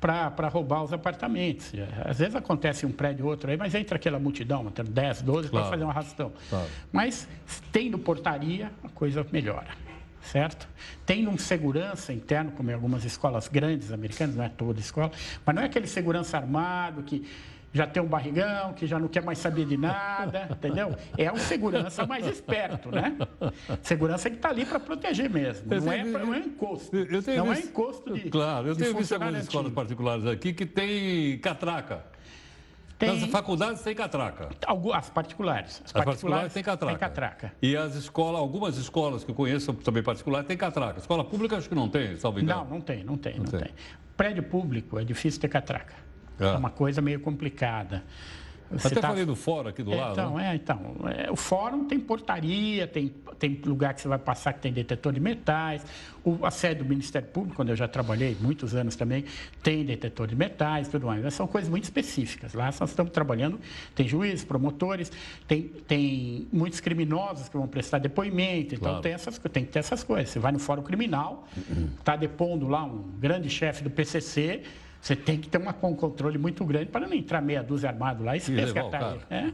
[0.00, 1.72] para roubar os apartamentos.
[2.04, 5.48] Às vezes acontece um prédio ou outro aí, mas entra aquela multidão, tem 10, 12
[5.48, 5.64] claro.
[5.64, 6.32] para fazer um arrastão.
[6.48, 6.68] Claro.
[6.92, 7.28] Mas
[7.72, 9.68] tendo portaria, a coisa melhora.
[10.22, 10.68] Certo?
[11.06, 15.10] Tem um segurança interno, como em algumas escolas grandes americanas, não é toda escola,
[15.44, 17.26] mas não é aquele segurança armado que
[17.72, 20.94] já tem um barrigão, que já não quer mais saber de nada, entendeu?
[21.16, 23.16] É um segurança mais esperto, né?
[23.82, 26.96] Segurança que está ali para proteger mesmo, não é, pra, não é encosto.
[27.36, 32.04] não é encosto de Claro, eu tenho visto algumas escolas particulares aqui que tem catraca.
[32.98, 33.20] Tem...
[33.20, 34.48] Nas faculdades tem catraca.
[34.92, 35.80] As particulares.
[35.84, 36.98] As, as particulares, têm catraca.
[36.98, 37.52] Tem catraca.
[37.62, 40.98] E as escolas, algumas escolas que eu conheço também particulares têm catraca.
[40.98, 42.64] Escola pública acho que não tem, salvo engano.
[42.64, 43.60] Não, não tem, não tem, não, não tem.
[43.60, 43.70] tem.
[44.16, 46.07] Prédio público é difícil ter catraca.
[46.38, 48.04] É, uma coisa meio complicada.
[48.70, 49.08] Você Até tá...
[49.08, 50.12] falei do fórum aqui do é, lado.
[50.12, 50.52] Então, né?
[50.52, 50.96] é, então.
[51.06, 55.12] É, o fórum tem portaria, tem, tem lugar que você vai passar que tem detetor
[55.12, 55.84] de metais.
[56.22, 59.24] O, a sede do Ministério Público, onde eu já trabalhei muitos anos também,
[59.62, 61.24] tem detetor de metais tudo mais.
[61.24, 62.52] Mas são coisas muito específicas.
[62.52, 63.58] Lá nós estamos trabalhando,
[63.94, 65.10] tem juízes, promotores,
[65.46, 68.74] tem, tem muitos criminosos que vão prestar depoimento.
[68.74, 69.00] Então claro.
[69.00, 70.28] tem, essas, tem que ter essas coisas.
[70.28, 71.48] Você vai no fórum criminal,
[71.98, 74.62] está depondo lá um grande chefe do PCC
[75.00, 78.24] você tem que ter uma, um controle muito grande para não entrar meia dúzia armado
[78.24, 79.22] lá e se resgatar ele.
[79.30, 79.52] É?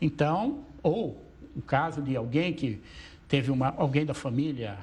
[0.00, 1.22] Então, ou
[1.54, 2.80] o caso de alguém que
[3.28, 4.78] teve uma, alguém da família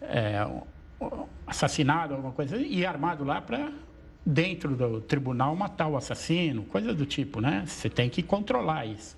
[0.00, 0.46] é,
[1.46, 3.70] assassinado, alguma coisa, e armado lá para,
[4.24, 7.64] dentro do tribunal, matar o assassino, coisa do tipo, né?
[7.66, 9.16] Você tem que controlar isso.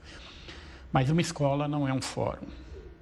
[0.92, 2.46] Mas uma escola não é um fórum.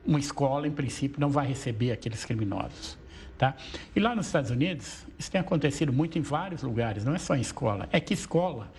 [0.05, 2.97] Uma escola, em princípio, não vai receber aqueles criminosos.
[3.39, 3.55] Tá?
[3.95, 7.37] E lá nos Estados Unidos, isso tem acontecido muito em vários lugares, não é só
[7.37, 7.87] em escola.
[7.93, 8.70] É que escola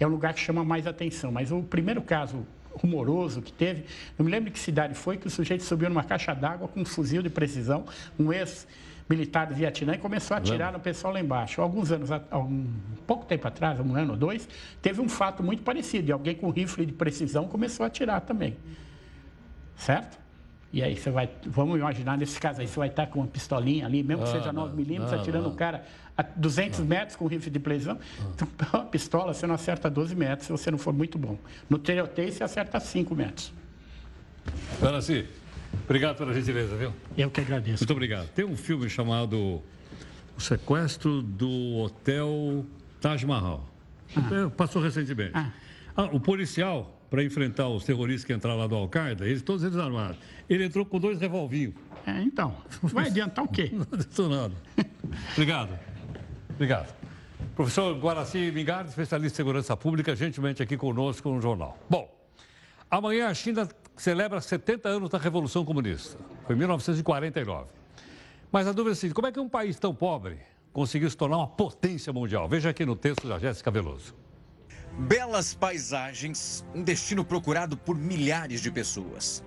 [0.00, 1.30] é um lugar que chama mais atenção.
[1.30, 3.84] Mas o primeiro caso rumoroso que teve,
[4.16, 6.84] não me lembro que cidade foi, que o sujeito subiu numa caixa d'água com um
[6.84, 7.84] fuzil de precisão,
[8.18, 11.60] um ex-militar do Vietnã, e começou a atirar no pessoal lá embaixo.
[11.60, 12.66] Alguns anos, um
[13.06, 14.48] pouco tempo atrás, um ano ou dois,
[14.80, 18.56] teve um fato muito parecido, e alguém com rifle de precisão começou a atirar também.
[19.76, 20.18] Certo?
[20.70, 23.86] E aí você vai, vamos imaginar nesse caso aí, você vai estar com uma pistolinha
[23.86, 25.52] ali, mesmo que ah, seja 9 milímetros, atirando não.
[25.52, 25.82] o cara
[26.16, 26.86] a 200 não.
[26.86, 27.98] metros com rifle de precisão.
[28.20, 28.76] Ah.
[28.76, 31.38] Uma pistola você não acerta 12 metros se você não for muito bom.
[31.70, 33.52] No tiroteio você acerta 5 metros.
[34.80, 34.98] Dona
[35.84, 36.92] obrigado pela gentileza, viu?
[37.16, 37.82] Eu que agradeço.
[37.82, 38.28] Muito obrigado.
[38.28, 39.62] Tem um filme chamado
[40.36, 42.66] O Sequestro do Hotel
[43.00, 43.66] Taj Mahal.
[44.14, 44.50] Ah.
[44.54, 45.32] Passou recentemente.
[45.32, 45.50] Ah.
[45.96, 49.76] Ah, o policial para enfrentar os terroristas que entraram lá do Al-Qaeda, eles, todos eles
[49.76, 50.18] armados.
[50.48, 51.74] Ele entrou com dois revolvinhos.
[52.06, 52.54] É, então.
[52.82, 53.70] Vai adiantar o quê?
[53.74, 54.54] Não adiantou nada.
[55.32, 55.78] Obrigado.
[56.50, 56.94] Obrigado.
[57.54, 61.78] Professor Guaraci Mingardi, especialista em segurança pública, gentilmente aqui conosco no jornal.
[61.88, 62.08] Bom,
[62.90, 66.18] amanhã a China celebra 70 anos da Revolução Comunista.
[66.46, 67.66] Foi em 1949.
[68.50, 70.38] Mas a dúvida é a seguinte, como é que um país tão pobre
[70.72, 72.48] conseguiu se tornar uma potência mundial?
[72.48, 74.14] Veja aqui no texto da Jéssica Veloso.
[74.98, 79.44] Belas paisagens, um destino procurado por milhares de pessoas.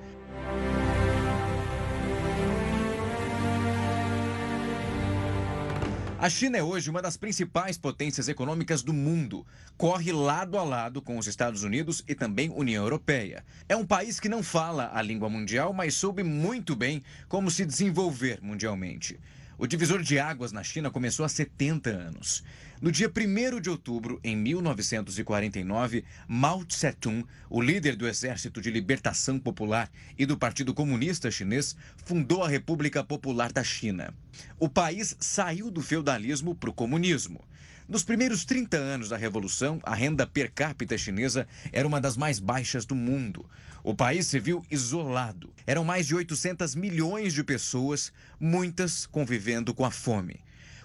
[6.18, 9.46] A China é hoje uma das principais potências econômicas do mundo.
[9.76, 13.44] Corre lado a lado com os Estados Unidos e também União Europeia.
[13.68, 17.66] É um país que não fala a língua mundial, mas soube muito bem como se
[17.66, 19.20] desenvolver mundialmente.
[19.58, 22.44] O divisor de águas na China começou há 70 anos.
[22.82, 29.38] No dia 1 de outubro, em 1949, Mao Tse-tung, o líder do Exército de Libertação
[29.38, 34.12] Popular e do Partido Comunista Chinês, fundou a República Popular da China.
[34.58, 37.40] O país saiu do feudalismo para o comunismo.
[37.88, 42.40] Nos primeiros 30 anos da Revolução, a renda per capita chinesa era uma das mais
[42.40, 43.48] baixas do mundo.
[43.84, 45.54] O país se viu isolado.
[45.68, 50.40] Eram mais de 800 milhões de pessoas, muitas convivendo com a fome.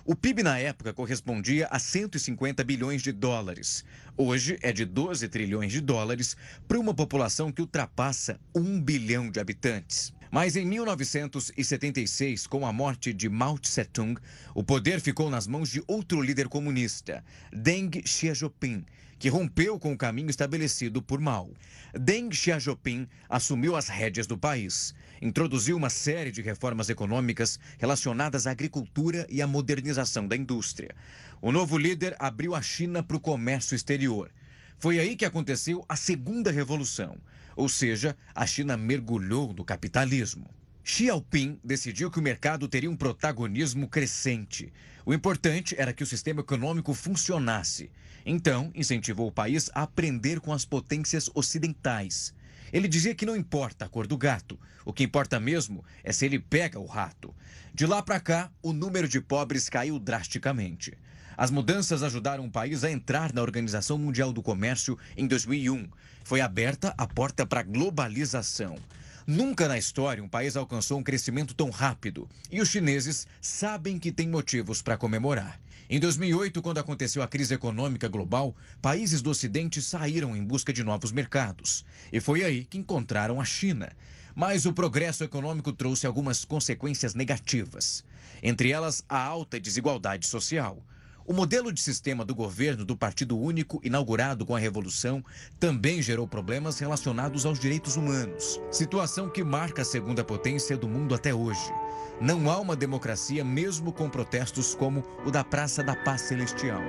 [0.08, 3.84] O PIB na época correspondia a 150 bilhões de dólares.
[4.16, 6.36] Hoje é de 12 trilhões de dólares
[6.68, 10.14] para uma população que ultrapassa 1 bilhão de habitantes.
[10.30, 14.16] Mas em 1976, com a morte de Mao Tse-tung,
[14.54, 18.86] o poder ficou nas mãos de outro líder comunista, Deng Xiaoping,
[19.18, 21.52] que rompeu com o caminho estabelecido por Mao.
[21.98, 28.50] Deng Xiaoping assumiu as rédeas do país introduziu uma série de reformas econômicas relacionadas à
[28.50, 30.94] agricultura e à modernização da indústria.
[31.40, 34.30] O novo líder abriu a China para o comércio exterior.
[34.78, 37.16] Foi aí que aconteceu a segunda revolução,
[37.54, 40.48] ou seja, a China mergulhou no capitalismo.
[40.88, 44.72] Xi Jinping decidiu que o mercado teria um protagonismo crescente.
[45.04, 47.90] O importante era que o sistema econômico funcionasse.
[48.24, 52.32] Então, incentivou o país a aprender com as potências ocidentais
[52.72, 56.24] Ele dizia que não importa a cor do gato, o que importa mesmo é se
[56.24, 57.34] ele pega o rato.
[57.74, 60.96] De lá para cá, o número de pobres caiu drasticamente.
[61.36, 65.88] As mudanças ajudaram o país a entrar na Organização Mundial do Comércio em 2001.
[66.22, 68.78] Foi aberta a porta para a globalização.
[69.26, 72.28] Nunca na história um país alcançou um crescimento tão rápido.
[72.48, 75.60] E os chineses sabem que têm motivos para comemorar.
[75.90, 80.84] Em 2008, quando aconteceu a crise econômica global, países do Ocidente saíram em busca de
[80.84, 81.84] novos mercados.
[82.12, 83.90] E foi aí que encontraram a China.
[84.32, 88.04] Mas o progresso econômico trouxe algumas consequências negativas.
[88.40, 90.80] Entre elas, a alta desigualdade social.
[91.28, 95.24] O modelo de sistema do governo do Partido Único, inaugurado com a Revolução,
[95.58, 101.16] também gerou problemas relacionados aos direitos humanos, situação que marca a segunda potência do mundo
[101.16, 101.72] até hoje.
[102.20, 106.80] Não há uma democracia, mesmo com protestos como o da Praça da Paz Celestial.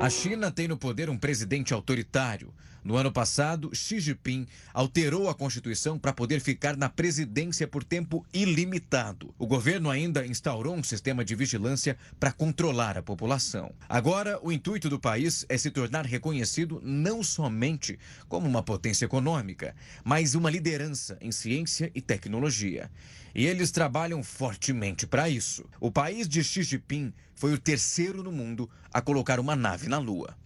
[0.00, 2.52] A China tem no poder um presidente autoritário.
[2.84, 8.24] No ano passado, Xi Jinping alterou a Constituição para poder ficar na presidência por tempo
[8.32, 9.34] ilimitado.
[9.38, 13.72] O governo ainda instaurou um sistema de vigilância para controlar a população.
[13.88, 17.98] Agora, o intuito do país é se tornar reconhecido não somente
[18.28, 19.74] como uma potência econômica,
[20.04, 22.90] mas uma liderança em ciência e tecnologia.
[23.34, 25.64] E eles trabalham fortemente para isso.
[25.80, 29.98] O país de Xi Jinping foi o terceiro no mundo a colocar uma nave na
[29.98, 30.36] Lua.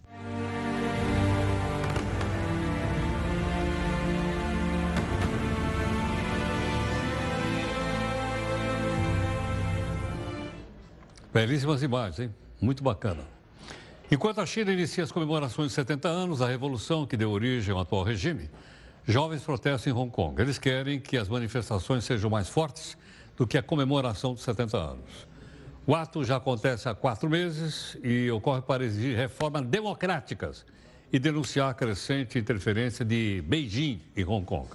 [11.33, 12.35] Belíssimas imagens, hein?
[12.61, 13.23] Muito bacana.
[14.11, 17.81] Enquanto a China inicia as comemorações de 70 anos da revolução que deu origem ao
[17.81, 18.51] atual regime,
[19.03, 20.39] jovens protestam em Hong Kong.
[20.39, 22.95] Eles querem que as manifestações sejam mais fortes
[23.35, 25.27] do que a comemoração dos 70 anos.
[25.87, 30.63] O ato já acontece há quatro meses e ocorre para exigir reformas democráticas
[31.11, 34.67] e denunciar a crescente interferência de Beijing em Hong Kong.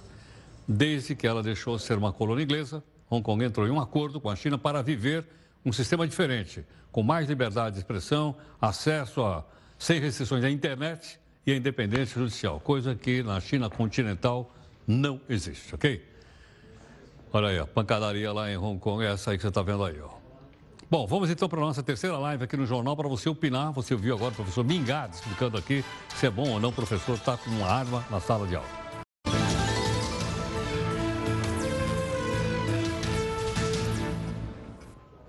[0.67, 4.19] Desde que ela deixou de ser uma colônia inglesa, Hong Kong entrou em um acordo
[4.19, 5.25] com a China para viver
[5.65, 9.43] um sistema diferente, com mais liberdade de expressão, acesso a
[9.77, 14.53] sem restrições à internet e à independência judicial, coisa que na China continental
[14.85, 16.05] não existe, ok?
[17.31, 19.83] Olha aí, a pancadaria lá em Hong Kong é essa aí que você está vendo
[19.83, 20.19] aí, ó.
[20.89, 23.71] Bom, vamos então para a nossa terceira live aqui no jornal para você opinar.
[23.73, 25.85] Você ouviu agora o professor Mingado explicando aqui
[26.15, 28.78] se é bom ou não o professor estar com uma arma na sala de aula.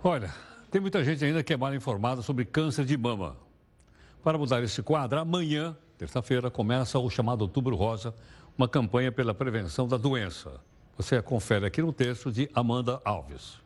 [0.03, 0.35] Olha,
[0.71, 3.37] tem muita gente ainda que é mal informada sobre câncer de mama.
[4.25, 8.15] Para mudar esse quadro, amanhã, terça-feira, começa o chamado Outubro Rosa,
[8.57, 10.59] uma campanha pela prevenção da doença.
[10.97, 13.59] Você confere aqui no texto de Amanda Alves.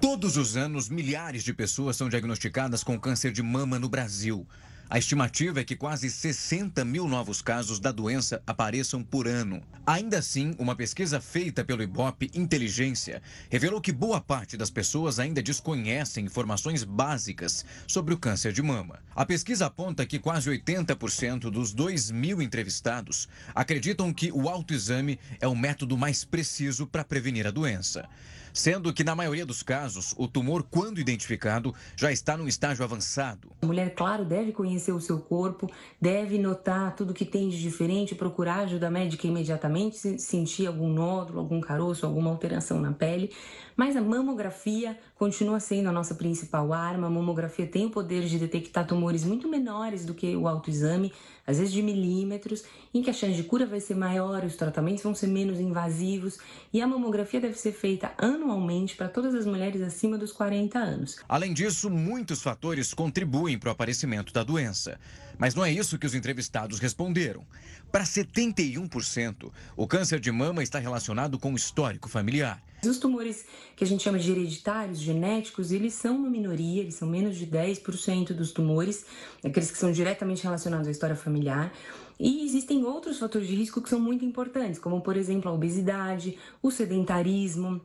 [0.00, 4.44] Todos os anos, milhares de pessoas são diagnosticadas com câncer de mama no Brasil.
[4.88, 9.60] A estimativa é que quase 60 mil novos casos da doença apareçam por ano.
[9.84, 13.20] Ainda assim, uma pesquisa feita pelo Ibope Inteligência
[13.50, 19.00] revelou que boa parte das pessoas ainda desconhecem informações básicas sobre o câncer de mama.
[19.12, 25.48] A pesquisa aponta que quase 80% dos 2 mil entrevistados acreditam que o autoexame é
[25.48, 28.08] o método mais preciso para prevenir a doença
[28.56, 33.52] sendo que, na maioria dos casos, o tumor, quando identificado, já está num estágio avançado.
[33.60, 38.14] A mulher, claro, deve conhecer o seu corpo, deve notar tudo que tem de diferente,
[38.14, 43.30] procurar ajuda médica imediatamente, se sentir algum nódulo, algum caroço, alguma alteração na pele.
[43.76, 47.06] Mas a mamografia continua sendo a nossa principal arma.
[47.08, 51.12] A mamografia tem o poder de detectar tumores muito menores do que o autoexame,
[51.46, 52.64] às vezes de milímetros,
[52.94, 56.38] em que a chance de cura vai ser maior, os tratamentos vão ser menos invasivos
[56.72, 61.16] e a mamografia deve ser feita anualmente para todas as mulheres acima dos 40 anos.
[61.28, 64.98] Além disso, muitos fatores contribuem para o aparecimento da doença.
[65.38, 67.44] Mas não é isso que os entrevistados responderam.
[67.92, 72.62] Para 71%, o câncer de mama está relacionado com o histórico familiar.
[72.86, 77.08] Os tumores que a gente chama de hereditários, genéticos, eles são uma minoria, eles são
[77.08, 79.04] menos de 10% dos tumores,
[79.44, 81.72] aqueles que são diretamente relacionados à história familiar.
[82.18, 86.38] E existem outros fatores de risco que são muito importantes, como por exemplo a obesidade,
[86.62, 87.80] o sedentarismo,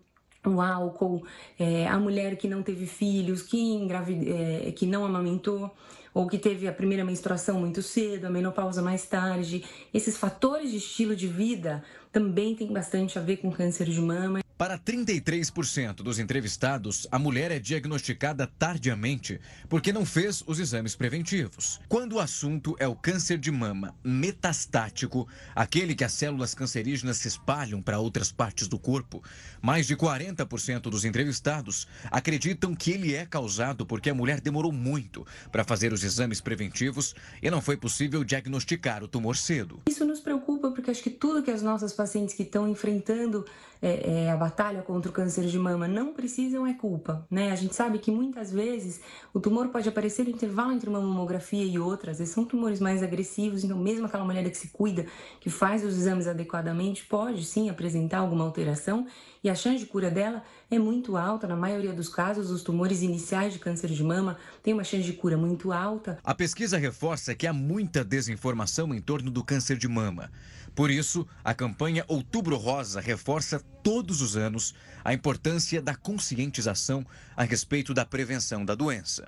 [0.46, 1.24] o álcool,
[1.60, 5.72] é, a mulher que não teve filhos, que, engravide, é, que não amamentou
[6.14, 9.64] ou que teve a primeira menstruação muito cedo, a menopausa mais tarde.
[9.94, 14.42] Esses fatores de estilo de vida também têm bastante a ver com câncer de mama.
[14.62, 21.80] Para 33% dos entrevistados, a mulher é diagnosticada tardiamente porque não fez os exames preventivos.
[21.90, 27.28] Quando o assunto é o câncer de mama metastático, aquele que as células cancerígenas se
[27.28, 29.24] espalham para outras partes do corpo,
[29.64, 35.26] mais de 40% dos entrevistados acreditam que ele é causado porque a mulher demorou muito
[35.52, 39.82] para fazer os exames preventivos e não foi possível diagnosticar o tumor cedo.
[39.90, 43.44] Isso nos preocupa porque acho que tudo que as nossas pacientes que estão enfrentando
[43.82, 47.54] é, é, a batalha contra o câncer de mama não precisam é culpa, né?
[47.54, 49.00] A gente sabe que muitas vezes
[49.34, 52.82] o tumor pode aparecer no intervalo entre uma mamografia e outra, às vezes são tumores
[52.82, 55.06] mais agressivos, então mesmo aquela mulher que se cuida,
[55.40, 59.08] que faz os exames adequadamente, pode sim apresentar alguma alteração
[59.42, 61.48] e a chance de cura dela é muito alta.
[61.48, 65.14] Na maioria dos casos, os tumores iniciais de câncer de mama têm uma chance de
[65.14, 66.20] cura muito alta.
[66.24, 70.30] A pesquisa reforça que há muita desinformação em torno do câncer de mama.
[70.76, 77.06] Por isso, a campanha Outubro Rosa reforça todos os anos a importância da conscientização
[77.36, 79.28] a respeito da prevenção da doença.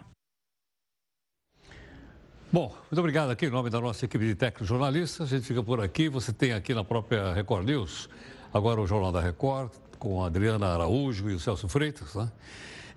[2.52, 5.28] Bom, muito obrigado aqui em nome da nossa equipe de técnicos jornalistas.
[5.28, 6.08] A gente fica por aqui.
[6.08, 8.08] Você tem aqui na própria Record News,
[8.54, 12.32] agora o Jornal da Record, com a Adriana Araújo e o Celso Freitas, né?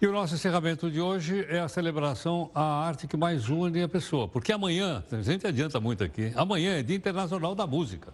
[0.01, 3.88] E o nosso encerramento de hoje é a celebração à arte que mais une a
[3.88, 4.28] pessoa.
[4.28, 8.12] Porque amanhã, a gente adianta muito aqui, amanhã é Dia Internacional da Música.